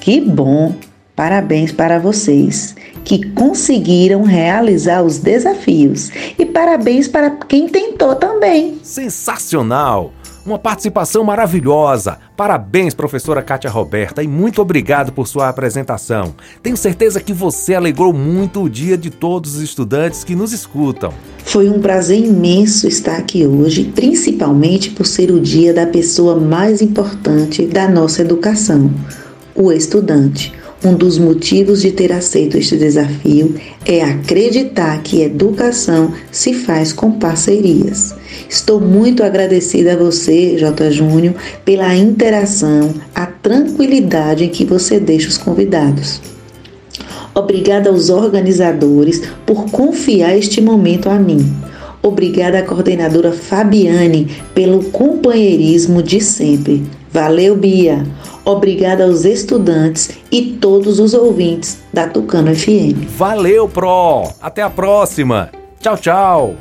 Que 0.00 0.20
bom! 0.20 0.72
Parabéns 1.16 1.72
para 1.72 1.98
vocês 1.98 2.76
que 3.12 3.30
conseguiram 3.32 4.22
realizar 4.22 5.02
os 5.02 5.18
desafios 5.18 6.10
e 6.38 6.46
parabéns 6.46 7.06
para 7.06 7.28
quem 7.30 7.68
tentou 7.68 8.14
também. 8.14 8.78
Sensacional! 8.82 10.14
Uma 10.46 10.58
participação 10.58 11.22
maravilhosa. 11.22 12.16
Parabéns, 12.34 12.94
professora 12.94 13.42
Kátia 13.42 13.68
Roberta, 13.68 14.22
e 14.22 14.26
muito 14.26 14.62
obrigado 14.62 15.12
por 15.12 15.28
sua 15.28 15.50
apresentação. 15.50 16.34
Tenho 16.62 16.76
certeza 16.76 17.20
que 17.20 17.34
você 17.34 17.74
alegrou 17.74 18.14
muito 18.14 18.62
o 18.62 18.70
dia 18.70 18.96
de 18.96 19.10
todos 19.10 19.56
os 19.56 19.60
estudantes 19.60 20.24
que 20.24 20.34
nos 20.34 20.54
escutam. 20.54 21.12
Foi 21.44 21.68
um 21.68 21.82
prazer 21.82 22.24
imenso 22.24 22.88
estar 22.88 23.18
aqui 23.18 23.46
hoje, 23.46 23.92
principalmente 23.94 24.88
por 24.90 25.06
ser 25.06 25.30
o 25.30 25.38
dia 25.38 25.74
da 25.74 25.86
pessoa 25.86 26.34
mais 26.36 26.80
importante 26.80 27.66
da 27.66 27.86
nossa 27.86 28.22
educação, 28.22 28.90
o 29.54 29.70
estudante. 29.70 30.61
Um 30.84 30.94
dos 30.94 31.16
motivos 31.16 31.80
de 31.82 31.92
ter 31.92 32.12
aceito 32.12 32.58
este 32.58 32.76
desafio 32.76 33.54
é 33.86 34.02
acreditar 34.02 35.00
que 35.04 35.22
educação 35.22 36.12
se 36.32 36.52
faz 36.52 36.92
com 36.92 37.12
parcerias. 37.12 38.12
Estou 38.48 38.80
muito 38.80 39.22
agradecida 39.22 39.92
a 39.92 39.96
você, 39.96 40.56
J. 40.58 40.90
Júnior, 40.90 41.34
pela 41.64 41.94
interação, 41.94 42.92
a 43.14 43.26
tranquilidade 43.26 44.44
em 44.44 44.48
que 44.48 44.64
você 44.64 44.98
deixa 44.98 45.28
os 45.28 45.38
convidados. 45.38 46.20
Obrigada 47.32 47.88
aos 47.88 48.10
organizadores 48.10 49.22
por 49.46 49.70
confiar 49.70 50.36
este 50.36 50.60
momento 50.60 51.08
a 51.08 51.14
mim. 51.14 51.48
Obrigada 52.02 52.58
à 52.58 52.62
coordenadora 52.62 53.30
Fabiane 53.30 54.26
pelo 54.52 54.82
companheirismo 54.90 56.02
de 56.02 56.20
sempre. 56.20 56.82
Valeu, 57.12 57.54
Bia! 57.54 58.04
Obrigada 58.44 59.04
aos 59.04 59.24
estudantes 59.24 60.18
e 60.30 60.42
todos 60.60 60.98
os 60.98 61.14
ouvintes 61.14 61.80
da 61.92 62.08
Tucano 62.08 62.52
FM. 62.54 63.06
Valeu, 63.16 63.68
Pro! 63.68 64.32
Até 64.40 64.62
a 64.62 64.70
próxima! 64.70 65.50
Tchau, 65.80 65.96
tchau! 65.96 66.56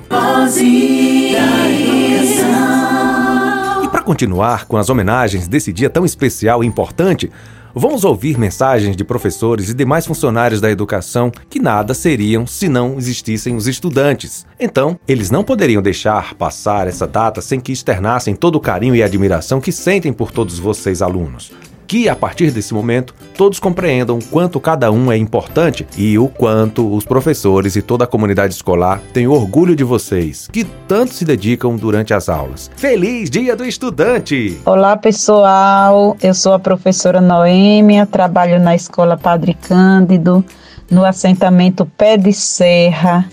E 3.83 3.87
para 3.87 4.03
continuar 4.03 4.65
com 4.65 4.77
as 4.77 4.91
homenagens 4.91 5.47
desse 5.47 5.73
dia 5.73 5.89
tão 5.89 6.05
especial 6.05 6.63
e 6.63 6.67
importante, 6.67 7.31
vamos 7.73 8.03
ouvir 8.03 8.37
mensagens 8.37 8.95
de 8.95 9.03
professores 9.03 9.69
e 9.69 9.73
demais 9.73 10.05
funcionários 10.05 10.61
da 10.61 10.69
educação 10.69 11.31
que 11.49 11.59
nada 11.59 11.95
seriam 11.95 12.45
se 12.45 12.69
não 12.69 12.99
existissem 12.99 13.55
os 13.55 13.67
estudantes. 13.67 14.45
Então, 14.59 14.99
eles 15.07 15.31
não 15.31 15.43
poderiam 15.43 15.81
deixar 15.81 16.35
passar 16.35 16.87
essa 16.87 17.07
data 17.07 17.41
sem 17.41 17.59
que 17.59 17.71
externassem 17.71 18.35
todo 18.35 18.55
o 18.57 18.61
carinho 18.61 18.95
e 18.95 19.01
admiração 19.01 19.59
que 19.59 19.71
sentem 19.71 20.13
por 20.13 20.31
todos 20.31 20.59
vocês 20.59 21.01
alunos 21.01 21.51
que, 21.91 22.07
a 22.07 22.15
partir 22.15 22.51
desse 22.51 22.73
momento, 22.73 23.13
todos 23.35 23.59
compreendam 23.59 24.17
o 24.17 24.23
quanto 24.23 24.61
cada 24.61 24.89
um 24.89 25.11
é 25.11 25.17
importante 25.17 25.85
e 25.97 26.17
o 26.17 26.29
quanto 26.29 26.89
os 26.89 27.03
professores 27.03 27.75
e 27.75 27.81
toda 27.81 28.05
a 28.05 28.07
comunidade 28.07 28.53
escolar 28.53 29.01
têm 29.11 29.27
orgulho 29.27 29.75
de 29.75 29.83
vocês, 29.83 30.47
que 30.53 30.63
tanto 30.63 31.13
se 31.13 31.25
dedicam 31.25 31.75
durante 31.75 32.13
as 32.13 32.29
aulas. 32.29 32.71
Feliz 32.77 33.29
Dia 33.29 33.57
do 33.57 33.65
Estudante! 33.65 34.57
Olá, 34.63 34.95
pessoal! 34.95 36.15
Eu 36.23 36.33
sou 36.33 36.53
a 36.53 36.59
professora 36.59 37.19
Noêmia, 37.19 38.05
trabalho 38.05 38.57
na 38.57 38.73
Escola 38.73 39.17
Padre 39.17 39.53
Cândido, 39.53 40.45
no 40.89 41.03
assentamento 41.03 41.85
Pé 41.85 42.15
de 42.15 42.31
Serra 42.31 43.27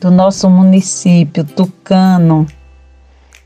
do 0.00 0.12
nosso 0.12 0.48
município, 0.48 1.42
Tucano. 1.42 2.46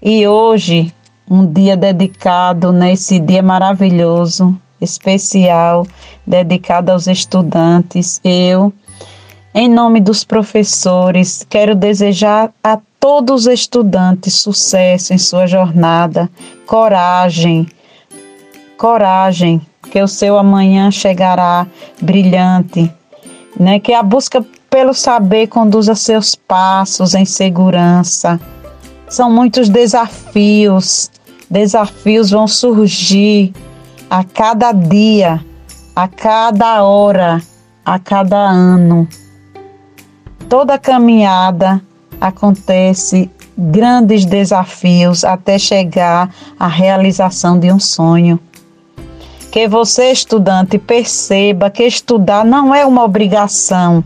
E 0.03 0.27
hoje 0.27 0.93
um 1.29 1.47
dia 1.47 1.77
dedicado 1.77 2.73
nesse 2.73 3.19
dia 3.19 3.43
maravilhoso, 3.43 4.59
especial, 4.81 5.87
dedicado 6.27 6.93
aos 6.93 7.07
estudantes. 7.07 8.21
Eu, 8.23 8.73
em 9.55 9.69
nome 9.69 10.01
dos 10.01 10.25
professores, 10.25 11.47
quero 11.49 11.75
desejar 11.75 12.53
a 12.63 12.79
todos 13.01 13.47
os 13.47 13.53
estudantes 13.53 14.35
sucesso 14.35 15.13
em 15.13 15.19
sua 15.19 15.47
jornada, 15.47 16.29
coragem, 16.67 17.67
coragem, 18.77 19.61
que 19.91 20.03
o 20.03 20.09
seu 20.09 20.39
amanhã 20.39 20.91
chegará 20.91 21.67
brilhante, 22.01 22.93
né? 23.59 23.79
Que 23.79 23.93
a 23.93 24.03
busca 24.03 24.45
pelo 24.69 24.93
saber 24.93 25.47
conduza 25.47 25.95
seus 25.95 26.35
passos 26.35 27.15
em 27.15 27.25
segurança. 27.25 28.41
São 29.09 29.31
muitos 29.31 29.69
desafios, 29.69 31.11
Desafios 31.55 32.31
vão 32.31 32.49
surgir 32.49 33.53
a 34.11 34.25
cada 34.25 34.73
dia, 34.73 35.41
a 35.95 36.09
cada 36.09 36.83
hora, 36.83 37.41
a 37.85 37.99
cada 37.99 38.37
ano. 38.37 39.07
Toda 40.49 40.79
caminhada 40.79 41.81
acontece 42.21 43.31
grandes 43.57 44.25
desafios 44.25 45.23
até 45.23 45.59
chegar 45.59 46.29
à 46.59 46.67
realização 46.67 47.59
de 47.59 47.71
um 47.71 47.79
sonho. 47.79 48.41
Que 49.53 49.69
você, 49.69 50.11
estudante, 50.11 50.79
perceba 50.79 51.71
que 51.71 51.85
estudar 51.85 52.45
não 52.45 52.75
é 52.75 52.85
uma 52.85 53.05
obrigação. 53.05 54.03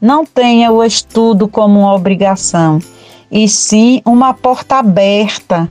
Não 0.00 0.24
tenha 0.24 0.70
o 0.70 0.84
estudo 0.84 1.48
como 1.48 1.80
uma 1.80 1.94
obrigação, 1.94 2.78
e 3.30 3.48
sim 3.48 4.00
uma 4.04 4.32
porta 4.34 4.76
aberta 4.76 5.70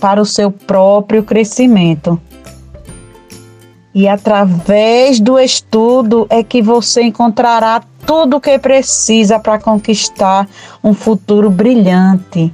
para 0.00 0.20
o 0.20 0.26
seu 0.26 0.50
próprio 0.50 1.22
crescimento. 1.22 2.20
E 3.94 4.08
através 4.08 5.20
do 5.20 5.38
estudo 5.38 6.26
é 6.30 6.42
que 6.42 6.62
você 6.62 7.02
encontrará 7.02 7.82
tudo 8.06 8.36
o 8.36 8.40
que 8.40 8.58
precisa 8.58 9.38
para 9.38 9.58
conquistar 9.58 10.48
um 10.82 10.94
futuro 10.94 11.50
brilhante. 11.50 12.52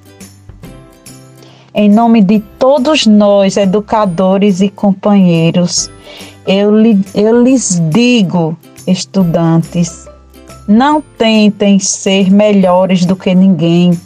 Em 1.73 1.89
nome 1.89 2.23
de 2.23 2.41
todos 2.59 3.07
nós, 3.07 3.57
educadores 3.57 4.61
e 4.61 4.69
companheiros, 4.69 5.89
eu, 6.47 6.77
li, 6.77 7.01
eu 7.15 7.43
lhes 7.43 7.81
digo, 7.89 8.57
estudantes, 8.87 10.09
não 10.67 11.01
tentem 11.01 11.79
ser 11.79 12.31
melhores 12.31 13.05
do 13.05 13.15
que 13.15 13.35
ninguém 13.35 13.99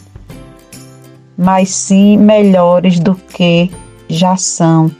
mas 1.37 1.69
sim 1.69 2.17
melhores 2.17 2.99
do 2.99 3.15
que 3.15 3.71
já 4.09 4.37
são. 4.37 4.91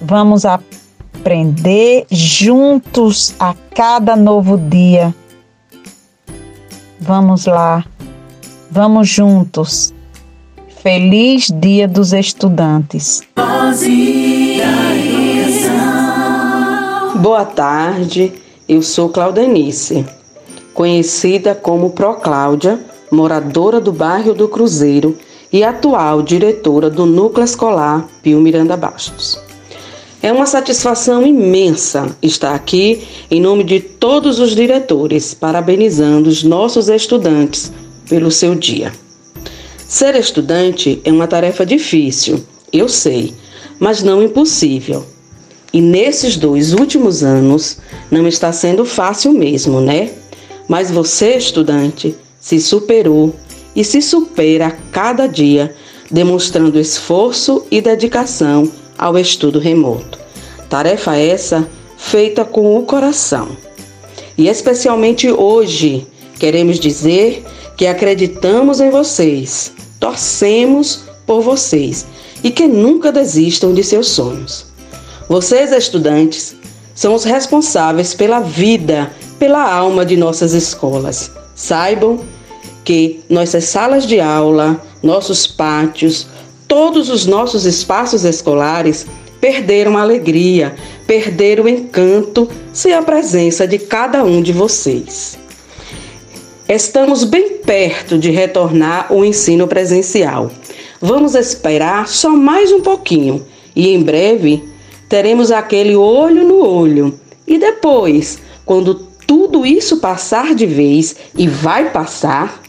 Vamos 0.00 0.44
aprender 0.44 2.06
juntos 2.10 3.34
a 3.38 3.54
cada 3.74 4.16
novo 4.16 4.58
dia. 4.58 5.14
Vamos 7.00 7.46
lá, 7.46 7.84
vamos 8.70 9.08
juntos. 9.08 9.92
Feliz 10.82 11.46
Dia 11.54 11.86
dos 11.86 12.12
Estudantes. 12.12 13.22
Boa 17.20 17.44
tarde, 17.44 18.32
eu 18.68 18.82
sou 18.82 19.08
Claudenice, 19.08 20.04
conhecida 20.74 21.54
como 21.54 21.90
Pro 21.90 22.14
Cláudia 22.14 22.80
moradora 23.12 23.78
do 23.78 23.92
bairro 23.92 24.32
do 24.32 24.48
Cruzeiro 24.48 25.16
e 25.52 25.62
atual 25.62 26.22
diretora 26.22 26.88
do 26.88 27.04
Núcleo 27.04 27.44
Escolar 27.44 28.08
Pio 28.22 28.40
Miranda 28.40 28.74
Bastos. 28.74 29.38
É 30.22 30.32
uma 30.32 30.46
satisfação 30.46 31.26
imensa 31.26 32.16
estar 32.22 32.54
aqui 32.54 33.02
em 33.30 33.40
nome 33.40 33.64
de 33.64 33.80
todos 33.80 34.38
os 34.38 34.54
diretores, 34.54 35.34
parabenizando 35.34 36.30
os 36.30 36.42
nossos 36.42 36.88
estudantes 36.88 37.70
pelo 38.08 38.30
seu 38.30 38.54
dia. 38.54 38.92
Ser 39.86 40.14
estudante 40.14 41.02
é 41.04 41.12
uma 41.12 41.26
tarefa 41.26 41.66
difícil, 41.66 42.42
eu 42.72 42.88
sei, 42.88 43.34
mas 43.78 44.02
não 44.02 44.22
impossível. 44.22 45.04
E 45.70 45.82
nesses 45.82 46.36
dois 46.36 46.72
últimos 46.72 47.22
anos 47.22 47.78
não 48.10 48.26
está 48.26 48.52
sendo 48.52 48.84
fácil 48.84 49.32
mesmo, 49.32 49.80
né? 49.80 50.10
Mas 50.68 50.90
você, 50.90 51.36
estudante, 51.36 52.14
se 52.42 52.60
superou 52.60 53.32
e 53.74 53.84
se 53.84 54.02
supera 54.02 54.66
a 54.66 54.70
cada 54.90 55.28
dia, 55.28 55.74
demonstrando 56.10 56.78
esforço 56.78 57.64
e 57.70 57.80
dedicação 57.80 58.70
ao 58.98 59.16
estudo 59.16 59.60
remoto. 59.60 60.18
Tarefa 60.68 61.16
essa 61.16 61.66
feita 61.96 62.44
com 62.44 62.76
o 62.76 62.82
coração. 62.82 63.56
E 64.36 64.48
especialmente 64.48 65.30
hoje, 65.30 66.06
queremos 66.38 66.80
dizer 66.80 67.44
que 67.76 67.86
acreditamos 67.86 68.80
em 68.80 68.90
vocês, 68.90 69.72
torcemos 70.00 71.04
por 71.24 71.42
vocês 71.42 72.06
e 72.42 72.50
que 72.50 72.66
nunca 72.66 73.12
desistam 73.12 73.72
de 73.72 73.84
seus 73.84 74.08
sonhos. 74.08 74.66
Vocês, 75.28 75.70
estudantes, 75.70 76.56
são 76.92 77.14
os 77.14 77.22
responsáveis 77.22 78.14
pela 78.14 78.40
vida, 78.40 79.12
pela 79.38 79.72
alma 79.72 80.04
de 80.04 80.16
nossas 80.16 80.52
escolas. 80.52 81.30
Saibam 81.54 82.20
que 82.84 83.20
nossas 83.28 83.64
salas 83.64 84.06
de 84.06 84.20
aula, 84.20 84.80
nossos 85.02 85.46
pátios, 85.46 86.26
todos 86.66 87.08
os 87.08 87.26
nossos 87.26 87.64
espaços 87.64 88.24
escolares 88.24 89.06
perderam 89.40 89.96
a 89.96 90.02
alegria, 90.02 90.74
perderam 91.06 91.64
o 91.64 91.68
encanto 91.68 92.48
sem 92.72 92.92
a 92.92 93.02
presença 93.02 93.66
de 93.66 93.78
cada 93.78 94.24
um 94.24 94.40
de 94.40 94.52
vocês. 94.52 95.38
Estamos 96.68 97.24
bem 97.24 97.58
perto 97.58 98.16
de 98.16 98.30
retornar 98.30 99.12
o 99.12 99.24
ensino 99.24 99.66
presencial. 99.66 100.50
Vamos 101.00 101.34
esperar 101.34 102.08
só 102.08 102.30
mais 102.30 102.72
um 102.72 102.80
pouquinho 102.80 103.44
e 103.74 103.88
em 103.88 104.00
breve 104.00 104.62
teremos 105.08 105.50
aquele 105.50 105.96
olho 105.96 106.46
no 106.46 106.64
olho. 106.64 107.18
E 107.46 107.58
depois, 107.58 108.38
quando 108.64 108.94
tudo 109.26 109.66
isso 109.66 109.98
passar 109.98 110.54
de 110.54 110.64
vez 110.64 111.16
e 111.36 111.48
vai 111.48 111.90
passar, 111.90 112.62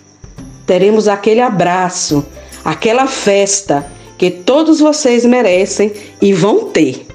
teremos 0.74 1.08
aquele 1.08 1.40
abraço, 1.40 2.26
aquela 2.66 3.06
festa 3.06 3.86
que 4.18 4.32
todos 4.32 4.80
vocês 4.80 5.24
merecem 5.24 5.94
e 6.20 6.34
vão 6.34 6.70
ter. 6.70 7.06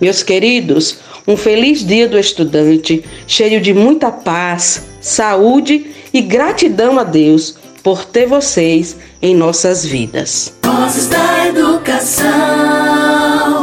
Meus 0.00 0.22
queridos, 0.22 0.96
um 1.28 1.36
feliz 1.36 1.86
dia 1.86 2.08
do 2.08 2.18
estudante, 2.18 3.04
cheio 3.26 3.60
de 3.60 3.74
muita 3.74 4.10
paz, 4.10 4.86
saúde 4.98 5.90
e 6.10 6.22
gratidão 6.22 6.98
a 6.98 7.04
Deus 7.04 7.54
por 7.82 8.06
ter 8.06 8.24
vocês 8.26 8.96
em 9.20 9.34
nossas 9.34 9.84
vidas. 9.84 10.54
Vozes 10.64 11.08
da 11.08 11.48
Educação. 11.48 12.24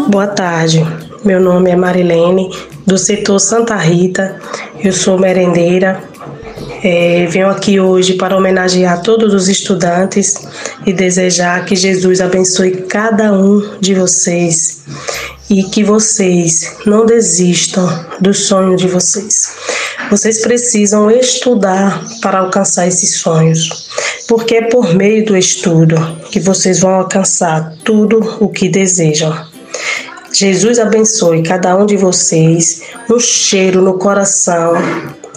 Boa 0.10 0.28
tarde. 0.28 0.86
Meu 1.26 1.42
nome 1.42 1.72
é 1.72 1.76
Marilene, 1.76 2.52
do 2.86 3.00
setor 3.00 3.40
Santa 3.40 3.76
Rita. 3.76 4.40
Eu 4.84 4.94
sou 4.94 5.18
merendeira. 5.18 6.08
É, 6.82 7.26
venho 7.26 7.50
aqui 7.50 7.78
hoje 7.78 8.14
para 8.14 8.38
homenagear 8.38 9.02
todos 9.02 9.34
os 9.34 9.50
estudantes 9.50 10.36
e 10.86 10.94
desejar 10.94 11.66
que 11.66 11.76
Jesus 11.76 12.22
abençoe 12.22 12.84
cada 12.84 13.34
um 13.34 13.78
de 13.82 13.94
vocês 13.94 14.80
e 15.50 15.64
que 15.64 15.84
vocês 15.84 16.78
não 16.86 17.06
desistam 17.06 18.06
do 18.22 18.34
sonho 18.34 18.78
de 18.78 18.88
vocês. 18.88 19.56
Vocês 20.10 20.42
precisam 20.42 21.12
estudar 21.12 22.02
para 22.22 22.40
alcançar 22.40 22.88
esses 22.88 23.16
sonhos, 23.16 23.90
porque 24.28 24.56
é 24.56 24.62
por 24.70 24.96
meio 24.96 25.26
do 25.26 25.36
estudo 25.36 25.98
que 26.32 26.40
vocês 26.40 26.80
vão 26.80 26.92
alcançar 26.92 27.74
tudo 27.84 28.38
o 28.40 28.48
que 28.48 28.70
desejam. 28.70 29.36
Jesus 30.32 30.80
abençoe 30.80 31.44
cada 31.44 31.76
um 31.76 31.86
de 31.86 31.98
vocês, 31.98 32.84
um 33.10 33.20
cheiro 33.20 33.82
no 33.82 33.96
coração 33.96 34.76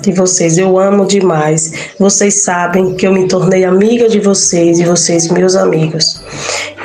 de 0.02 0.12
vocês. 0.12 0.58
Eu 0.58 0.78
amo 0.78 1.06
demais. 1.06 1.72
Vocês 1.98 2.42
sabem 2.42 2.94
que 2.94 3.06
eu 3.06 3.12
me 3.12 3.26
tornei 3.26 3.64
amiga 3.64 4.08
de 4.08 4.20
vocês 4.20 4.78
e 4.78 4.84
vocês 4.84 5.28
meus 5.28 5.56
amigos. 5.56 6.22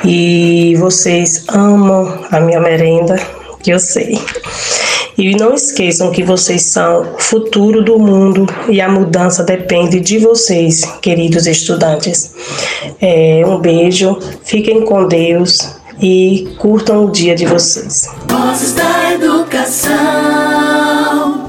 E 0.04 0.74
vocês 0.78 1.44
amam 1.48 2.24
a 2.30 2.40
minha 2.40 2.60
merenda, 2.60 3.16
que 3.62 3.70
eu 3.70 3.78
sei. 3.78 4.18
E 5.18 5.34
não 5.34 5.52
esqueçam 5.52 6.12
que 6.12 6.22
vocês 6.22 6.62
são 6.62 7.14
o 7.16 7.18
futuro 7.18 7.82
do 7.82 7.98
mundo 7.98 8.46
e 8.68 8.80
a 8.80 8.88
mudança 8.88 9.42
depende 9.42 9.98
de 9.98 10.18
vocês, 10.18 10.84
queridos 11.02 11.48
estudantes. 11.48 12.32
É, 13.00 13.42
um 13.44 13.58
beijo, 13.58 14.16
fiquem 14.44 14.84
com 14.84 15.08
Deus 15.08 15.76
e 16.00 16.54
curtam 16.58 17.06
o 17.06 17.10
dia 17.10 17.34
de 17.34 17.46
vocês. 17.46 18.08
Educação. 19.14 19.98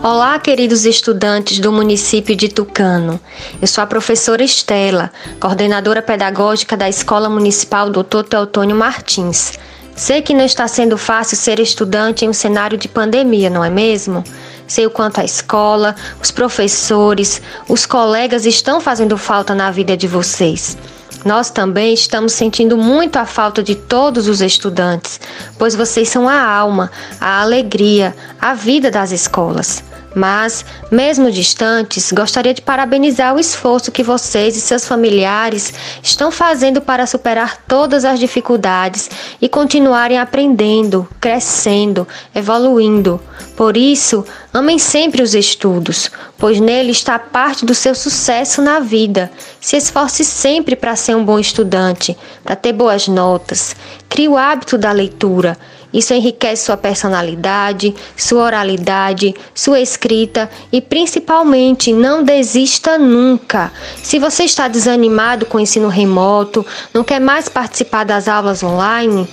Olá, 0.02 0.40
queridos 0.40 0.86
estudantes 0.86 1.60
do 1.60 1.74
município 1.74 2.34
de 2.34 2.48
Tucano. 2.48 3.20
Eu 3.62 3.68
sou 3.68 3.84
a 3.84 3.88
professora 3.88 4.42
Estela, 4.42 5.12
coordenadora 5.42 6.02
pedagógica 6.02 6.78
da 6.78 6.88
Escola 6.88 7.28
Municipal 7.30 7.90
Dr. 7.90 8.24
Teotônio 8.30 8.78
Martins. 8.78 9.60
Sei 9.94 10.22
que 10.22 10.34
não 10.34 10.46
está 10.46 10.70
sendo 10.70 10.98
fácil 10.98 11.36
ser 11.36 11.60
estudante 11.60 12.24
em 12.24 12.30
um 12.30 12.34
cenário 12.34 12.78
de 12.78 12.88
pandemia, 12.88 13.50
não 13.50 13.64
é 13.64 13.70
mesmo? 13.70 14.24
Sei 14.66 14.86
o 14.86 14.90
quanto 14.90 15.20
a 15.20 15.26
escola, 15.26 15.98
os 16.24 16.32
professores, 16.32 17.42
os 17.68 17.86
colegas 17.86 18.46
estão 18.46 18.80
fazendo 18.80 19.18
falta 19.18 19.54
na 19.54 19.70
vida 19.70 19.98
de 19.98 20.08
vocês. 20.08 20.78
Nós 21.26 21.50
também 21.50 21.94
estamos 21.94 22.34
sentindo 22.34 22.78
muito 22.78 23.18
a 23.18 23.26
falta 23.26 23.62
de 23.62 23.76
todos 23.76 24.28
os 24.28 24.42
estudantes, 24.42 25.20
pois 25.58 25.76
vocês 25.76 26.08
são 26.10 26.30
a 26.30 26.42
alma, 26.42 26.92
a 27.20 27.42
alegria, 27.42 28.16
a 28.40 28.54
vida 28.54 28.90
das 28.90 29.12
escolas. 29.12 29.84
Mas, 30.20 30.66
mesmo 30.92 31.32
distantes, 31.32 32.12
gostaria 32.12 32.54
de 32.54 32.62
parabenizar 32.62 33.34
o 33.34 33.40
esforço 33.40 33.90
que 33.90 34.04
vocês 34.04 34.58
e 34.58 34.60
seus 34.60 34.86
familiares 34.86 35.74
estão 36.04 36.30
fazendo 36.30 36.82
para 36.82 37.08
superar 37.08 37.64
todas 37.66 38.04
as 38.04 38.20
dificuldades 38.20 39.10
e 39.42 39.48
continuarem 39.48 40.20
aprendendo, 40.20 41.08
crescendo, 41.22 42.06
evoluindo. 42.36 43.18
Por 43.56 43.78
isso, 43.78 44.26
amem 44.54 44.78
sempre 44.78 45.22
os 45.22 45.34
estudos, 45.34 46.12
pois 46.38 46.60
nele 46.60 46.92
está 46.92 47.18
parte 47.18 47.66
do 47.66 47.74
seu 47.74 47.96
sucesso 47.96 48.62
na 48.62 48.82
vida. 48.82 49.32
Se 49.62 49.78
esforce 49.78 50.26
sempre 50.26 50.76
para 50.76 50.98
ser 50.98 51.16
um 51.16 51.24
bom 51.24 51.40
estudante, 51.40 52.18
para 52.44 52.58
ter 52.58 52.74
boas 52.74 53.08
notas. 53.08 53.74
Crie 54.10 54.28
o 54.28 54.36
hábito 54.36 54.78
da 54.78 54.92
leitura 54.92 55.58
isso 55.94 56.14
enriquece 56.14 56.66
sua 56.66 56.78
personalidade, 56.78 57.96
sua 58.16 58.44
oralidade, 58.44 59.36
sua 59.54 59.80
escrita 59.80 60.50
e 60.72 60.82
principalmente 60.82 61.92
não 61.92 62.24
desista 62.24 62.98
nunca. 62.98 63.72
Se 64.04 64.20
você 64.20 64.44
está 64.44 64.68
desanimado 64.68 65.46
com 65.46 65.58
o 65.58 65.62
ensino 65.62 65.88
remoto, 65.88 66.66
não 66.94 67.04
quer 67.04 67.20
mais 67.20 67.50
participar 67.50 68.04
das 68.04 68.28
aulas 68.28 68.64
online, 68.64 69.28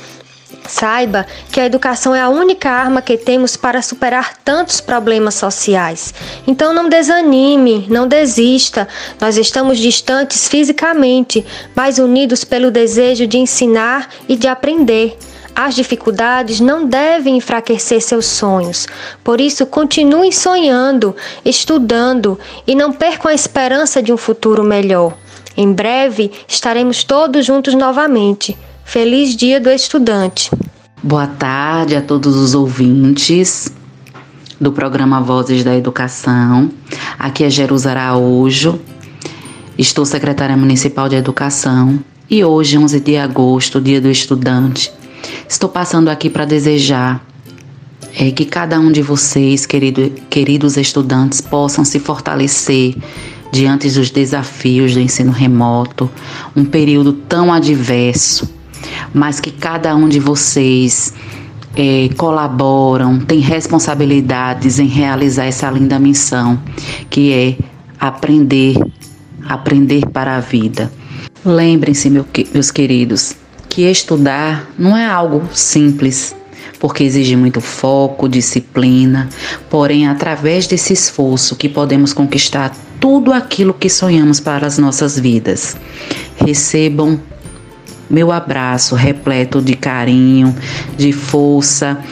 Saiba 0.69 1.27
que 1.51 1.61
a 1.61 1.67
educação 1.67 2.15
é 2.15 2.21
a 2.21 2.29
única 2.29 2.71
arma 2.71 3.01
que 3.01 3.17
temos 3.17 3.57
para 3.57 3.83
superar 3.83 4.37
tantos 4.45 4.81
problemas 4.81 5.35
sociais. 5.35 6.13
Então 6.47 6.73
não 6.73 6.89
desanime, 6.89 7.87
não 7.89 8.07
desista. 8.07 8.89
Nós 9.21 9.37
estamos 9.37 9.79
distantes 9.79 10.49
fisicamente, 10.49 11.45
mas 11.75 11.99
unidos 11.99 12.45
pelo 12.45 12.71
desejo 12.71 13.27
de 13.27 13.39
ensinar 13.39 14.09
e 14.29 14.37
de 14.37 14.49
aprender. 14.49 15.17
As 15.59 15.75
dificuldades 15.75 16.61
não 16.61 16.87
devem 16.87 17.39
enfraquecer 17.39 18.03
seus 18.03 18.27
sonhos. 18.27 18.87
Por 19.25 19.41
isso, 19.41 19.65
continue 19.65 20.31
sonhando, 20.31 21.17
estudando 21.43 22.39
e 22.67 22.75
não 22.75 22.93
percam 22.93 23.31
a 23.31 23.35
esperança 23.35 24.03
de 24.03 24.13
um 24.13 24.19
futuro 24.19 24.63
melhor. 24.63 25.15
Em 25.57 25.73
breve 25.73 26.31
estaremos 26.47 27.03
todos 27.05 27.47
juntos 27.47 27.73
novamente. 27.73 28.55
Feliz 28.85 29.35
Dia 29.35 29.59
do 29.59 29.71
Estudante. 29.71 30.51
Boa 31.03 31.27
tarde 31.27 31.97
a 31.97 32.03
todos 32.03 32.37
os 32.37 32.55
ouvintes 32.55 33.73
do 34.61 34.71
programa 34.73 35.23
Vozes 35.23 35.65
da 35.65 35.75
Educação. 35.75 36.71
Aqui 37.19 37.45
é 37.45 37.49
Jerusa 37.49 37.93
Araújo. 37.93 38.79
Estou 39.79 40.05
secretária 40.05 40.57
municipal 40.57 41.09
de 41.09 41.17
Educação 41.17 41.99
e 42.29 42.45
hoje, 42.45 42.77
11 42.77 43.01
de 43.01 43.17
agosto, 43.17 43.81
Dia 43.81 44.03
do 44.03 44.11
Estudante, 44.11 44.93
Estou 45.49 45.68
passando 45.68 46.09
aqui 46.09 46.28
para 46.28 46.45
desejar 46.45 47.24
é, 48.18 48.30
que 48.30 48.45
cada 48.45 48.80
um 48.80 48.91
de 48.91 49.03
vocês, 49.03 49.66
querido, 49.66 50.11
queridos 50.30 50.76
estudantes, 50.76 51.41
possam 51.41 51.84
se 51.84 52.01
fortalecer 52.01 52.95
diante 53.53 53.91
dos 53.91 54.11
desafios 54.11 54.95
do 54.95 55.01
ensino 55.01 55.30
remoto, 55.30 56.11
um 56.55 56.64
período 56.64 57.12
tão 57.12 57.53
adverso, 57.53 58.51
mas 59.12 59.39
que 59.39 59.51
cada 59.51 59.95
um 59.95 60.09
de 60.09 60.18
vocês 60.18 61.12
é, 61.76 62.09
colaboram, 62.16 63.20
tem 63.20 63.41
responsabilidades 63.41 64.78
em 64.78 64.87
realizar 64.87 65.45
essa 65.45 65.70
linda 65.70 65.99
missão, 65.99 66.59
que 67.11 67.32
é 67.32 67.57
aprender, 68.01 68.76
aprender 69.47 70.07
para 70.07 70.37
a 70.37 70.41
vida. 70.41 70.91
Lembrem-se, 71.45 72.11
meu, 72.11 72.26
meus 72.53 72.70
queridos, 72.70 73.37
que 73.77 73.83
estudar 73.83 74.70
não 74.79 74.97
é 74.97 75.05
algo 75.05 75.51
simples, 75.53 76.35
porque 76.81 77.05
exige 77.05 77.37
muito 77.37 77.61
foco, 77.61 78.27
disciplina, 78.27 79.29
porém, 79.68 80.09
através 80.09 80.66
desse 80.66 80.95
esforço 80.95 81.57
que 81.57 81.68
podemos 81.68 82.14
conquistar 82.14 82.74
tudo 82.99 83.35
aquilo 83.35 83.74
que 83.74 83.91
sonhamos 83.91 84.41
para 84.41 84.66
as 84.66 84.79
nossas 84.79 85.18
vidas. 85.18 85.77
Recebam 86.39 87.20
meu 88.09 88.33
abraço 88.33 88.95
repleto 88.95 89.61
de 89.61 89.77
carinho, 89.77 90.57
de 90.97 91.12
força 91.12 92.03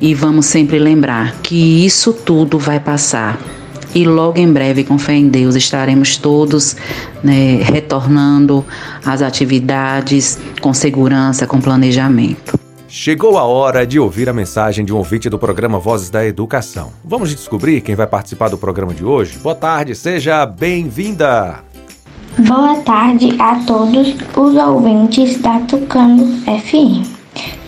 e 0.00 0.14
vamos 0.14 0.46
sempre 0.46 0.78
lembrar 0.78 1.36
que 1.42 1.84
isso 1.84 2.14
tudo 2.14 2.58
vai 2.58 2.80
passar 2.80 3.38
e 3.94 4.04
logo 4.04 4.38
em 4.38 4.52
breve, 4.52 4.84
com 4.84 4.98
fé 4.98 5.14
em 5.14 5.28
Deus, 5.28 5.54
estaremos 5.54 6.16
todos 6.16 6.76
né, 7.22 7.60
retornando 7.62 8.64
às 9.04 9.22
atividades 9.22 10.38
com 10.60 10.72
segurança, 10.72 11.46
com 11.46 11.60
planejamento. 11.60 12.58
Chegou 12.88 13.38
a 13.38 13.44
hora 13.44 13.86
de 13.86 14.00
ouvir 14.00 14.28
a 14.28 14.32
mensagem 14.32 14.84
de 14.84 14.92
um 14.92 14.96
ouvinte 14.96 15.30
do 15.30 15.38
programa 15.38 15.78
Vozes 15.78 16.10
da 16.10 16.26
Educação. 16.26 16.90
Vamos 17.04 17.30
descobrir 17.30 17.80
quem 17.82 17.94
vai 17.94 18.06
participar 18.06 18.48
do 18.48 18.58
programa 18.58 18.92
de 18.92 19.04
hoje? 19.04 19.38
Boa 19.38 19.54
tarde, 19.54 19.94
seja 19.94 20.44
bem-vinda! 20.44 21.60
Boa 22.38 22.76
tarde 22.80 23.36
a 23.38 23.56
todos 23.66 24.14
os 24.36 24.54
ouvintes 24.54 25.40
da 25.40 25.60
Tucano 25.60 26.26
FM. 26.46 27.06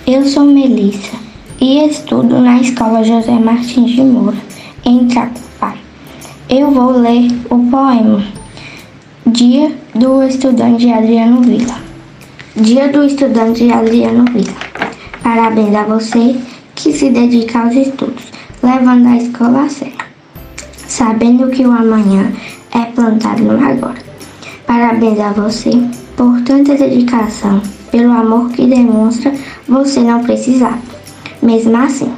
Eu 0.06 0.24
sou 0.26 0.44
Melissa 0.44 1.16
e 1.60 1.86
estudo 1.86 2.40
na 2.40 2.60
Escola 2.60 3.04
José 3.04 3.38
Martins 3.38 3.92
de 3.92 4.02
Moura, 4.02 4.36
em 4.84 5.06
Tracupá. 5.06 5.51
Eu 6.54 6.70
vou 6.70 6.90
ler 6.90 7.30
o 7.48 7.58
poema 7.70 8.22
Dia 9.26 9.74
do 9.94 10.22
Estudante 10.22 10.86
Adriano 10.92 11.40
Vila. 11.40 11.76
Dia 12.54 12.92
do 12.92 13.02
Estudante 13.04 13.72
Adriano 13.72 14.26
Vila. 14.26 14.52
Parabéns 15.22 15.74
a 15.74 15.84
você 15.84 16.38
que 16.74 16.92
se 16.92 17.08
dedica 17.08 17.58
aos 17.58 17.74
estudos, 17.74 18.24
levando 18.62 19.06
a 19.06 19.16
escola 19.16 19.62
a 19.62 19.68
sério, 19.70 19.96
sabendo 20.86 21.48
que 21.48 21.64
o 21.64 21.72
amanhã 21.72 22.30
é 22.70 22.84
plantado 22.84 23.44
no 23.44 23.52
agora. 23.52 24.02
Parabéns 24.66 25.20
a 25.20 25.30
você 25.30 25.70
por 26.18 26.38
tanta 26.42 26.74
dedicação, 26.74 27.62
pelo 27.90 28.12
amor 28.12 28.50
que 28.50 28.66
demonstra 28.66 29.32
você 29.66 30.00
não 30.00 30.22
precisar. 30.22 30.78
Mesmo 31.40 31.74
assim, 31.78 32.12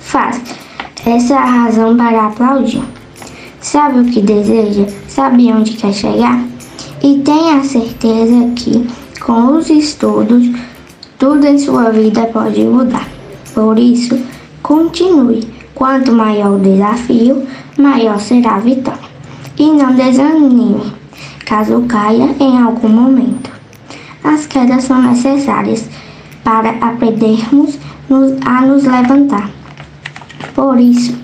faz. 0.00 0.38
Essa 1.06 1.32
é 1.32 1.38
a 1.38 1.44
razão 1.46 1.96
para 1.96 2.26
aplaudir 2.26 2.97
sabe 3.60 4.00
o 4.00 4.04
que 4.04 4.20
deseja, 4.20 4.86
sabe 5.08 5.52
onde 5.52 5.72
quer 5.72 5.92
chegar 5.92 6.44
e 7.02 7.18
tenha 7.18 7.62
certeza 7.62 8.50
que 8.56 8.86
com 9.20 9.56
os 9.56 9.70
estudos 9.70 10.50
tudo 11.18 11.46
em 11.46 11.58
sua 11.58 11.90
vida 11.90 12.26
pode 12.26 12.64
mudar. 12.64 13.08
Por 13.54 13.78
isso, 13.78 14.18
continue. 14.62 15.58
Quanto 15.74 16.12
maior 16.12 16.56
o 16.56 16.58
desafio, 16.58 17.46
maior 17.76 18.18
será 18.20 18.56
a 18.56 18.60
vitória. 18.60 19.08
E 19.56 19.70
não 19.70 19.94
desanime, 19.94 20.92
caso 21.44 21.82
caia 21.82 22.34
em 22.40 22.58
algum 22.58 22.88
momento. 22.88 23.50
As 24.22 24.46
quedas 24.46 24.84
são 24.84 25.00
necessárias 25.02 25.88
para 26.44 26.70
aprendermos 26.70 27.78
a 28.44 28.62
nos 28.62 28.84
levantar. 28.84 29.50
Por 30.54 30.78
isso, 30.80 31.16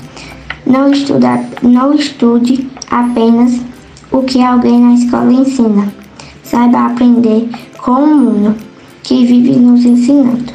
não, 0.67 0.91
estuda, 0.91 1.45
não 1.63 1.93
estude 1.93 2.69
apenas 2.91 3.61
o 4.11 4.23
que 4.23 4.43
alguém 4.43 4.81
na 4.81 4.95
escola 4.95 5.33
ensina. 5.33 5.93
Saiba 6.43 6.87
aprender 6.87 7.51
com 7.79 7.93
o 7.93 8.17
mundo 8.17 8.55
que 9.03 9.27
vive 9.27 9.57
nos 9.57 9.85
ensinando. 9.85 10.53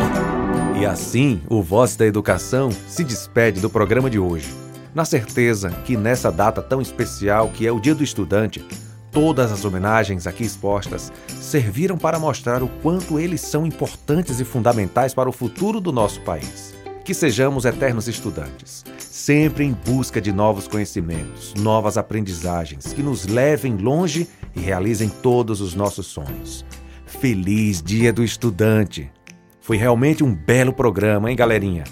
E 0.76 0.84
assim, 0.84 1.40
o 1.48 1.62
Voz 1.62 1.94
da 1.94 2.04
Educação 2.04 2.70
se 2.88 3.04
despede 3.04 3.60
do 3.60 3.70
programa 3.70 4.10
de 4.10 4.18
hoje, 4.18 4.52
na 4.92 5.04
certeza 5.04 5.70
que 5.84 5.96
nessa 5.96 6.32
data 6.32 6.60
tão 6.60 6.82
especial 6.82 7.50
que 7.50 7.64
é 7.64 7.70
o 7.70 7.78
Dia 7.78 7.94
do 7.94 8.02
Estudante, 8.02 8.66
todas 9.12 9.52
as 9.52 9.64
homenagens 9.64 10.26
aqui 10.26 10.42
expostas 10.42 11.12
serviram 11.40 11.96
para 11.96 12.18
mostrar 12.18 12.64
o 12.64 12.68
quanto 12.82 13.20
eles 13.20 13.42
são 13.42 13.64
importantes 13.64 14.40
e 14.40 14.44
fundamentais 14.44 15.14
para 15.14 15.28
o 15.28 15.32
futuro 15.32 15.80
do 15.80 15.92
nosso 15.92 16.20
país. 16.22 16.77
Que 17.08 17.14
sejamos 17.14 17.64
eternos 17.64 18.06
estudantes, 18.06 18.84
sempre 18.98 19.64
em 19.64 19.72
busca 19.72 20.20
de 20.20 20.30
novos 20.30 20.68
conhecimentos, 20.68 21.54
novas 21.54 21.96
aprendizagens 21.96 22.92
que 22.92 23.02
nos 23.02 23.24
levem 23.24 23.78
longe 23.78 24.28
e 24.54 24.60
realizem 24.60 25.08
todos 25.08 25.62
os 25.62 25.74
nossos 25.74 26.06
sonhos. 26.06 26.66
Feliz 27.06 27.82
Dia 27.82 28.12
do 28.12 28.22
Estudante! 28.22 29.10
Foi 29.58 29.78
realmente 29.78 30.22
um 30.22 30.34
belo 30.34 30.70
programa, 30.70 31.30
hein, 31.30 31.36
galerinha? 31.36 31.84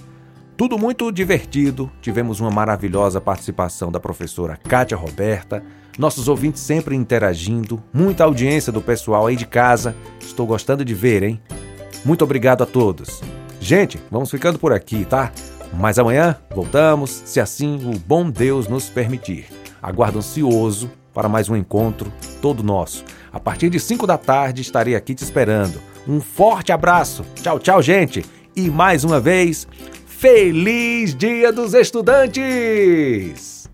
Tudo 0.55 0.77
muito 0.77 1.11
divertido. 1.11 1.91
Tivemos 2.03 2.39
uma 2.39 2.51
maravilhosa 2.51 3.19
participação 3.19 3.91
da 3.91 3.99
professora 3.99 4.59
Kátia 4.69 4.99
Roberta, 4.99 5.65
nossos 5.97 6.29
ouvintes 6.29 6.61
sempre 6.61 6.95
interagindo, 6.95 7.83
muita 7.91 8.25
audiência 8.25 8.71
do 8.71 8.83
pessoal 8.83 9.27
aí 9.27 9.37
de 9.37 9.47
casa. 9.47 9.97
Estou 10.21 10.47
gostando 10.47 10.85
de 10.85 10.93
ver, 10.93 11.23
hein? 11.23 11.41
Muito 12.05 12.23
obrigado 12.23 12.63
a 12.63 12.67
todos. 12.67 13.23
Gente, 13.67 13.99
vamos 14.13 14.31
ficando 14.31 14.61
por 14.61 14.73
aqui, 14.73 15.05
tá? 15.05 15.33
Mas 15.75 15.99
amanhã 15.99 16.37
voltamos, 16.55 17.11
se 17.25 17.41
assim 17.41 17.75
o 17.93 17.99
bom 17.99 18.31
Deus 18.31 18.69
nos 18.69 18.89
permitir. 18.89 19.47
Aguardo 19.83 20.19
ansioso 20.19 20.89
para 21.13 21.29
mais 21.29 21.49
um 21.49 21.57
encontro 21.57 22.13
todo 22.41 22.63
nosso. 22.63 23.05
A 23.33 23.41
partir 23.41 23.69
de 23.69 23.81
5 23.81 24.07
da 24.07 24.17
tarde 24.17 24.63
estarei 24.63 24.95
aqui 24.95 25.17
te 25.17 25.25
esperando. 25.25 25.83
Um 26.07 26.21
forte 26.21 26.71
abraço. 26.71 27.27
Tchau, 27.43 27.59
tchau, 27.59 27.83
gente. 27.83 28.25
E 28.55 28.71
mais 28.71 29.03
uma 29.03 29.19
vez, 29.19 29.67
feliz 30.07 31.13
Dia 31.13 31.53
dos 31.53 31.75
Estudantes! 31.75 33.69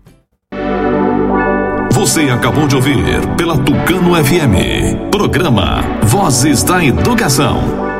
Você 1.91 2.21
acabou 2.31 2.67
de 2.67 2.75
ouvir 2.75 2.97
pela 3.37 3.59
Tucano 3.59 4.15
FM. 4.15 5.11
Programa 5.11 5.83
Vozes 6.01 6.63
da 6.63 6.83
Educação. 6.83 7.92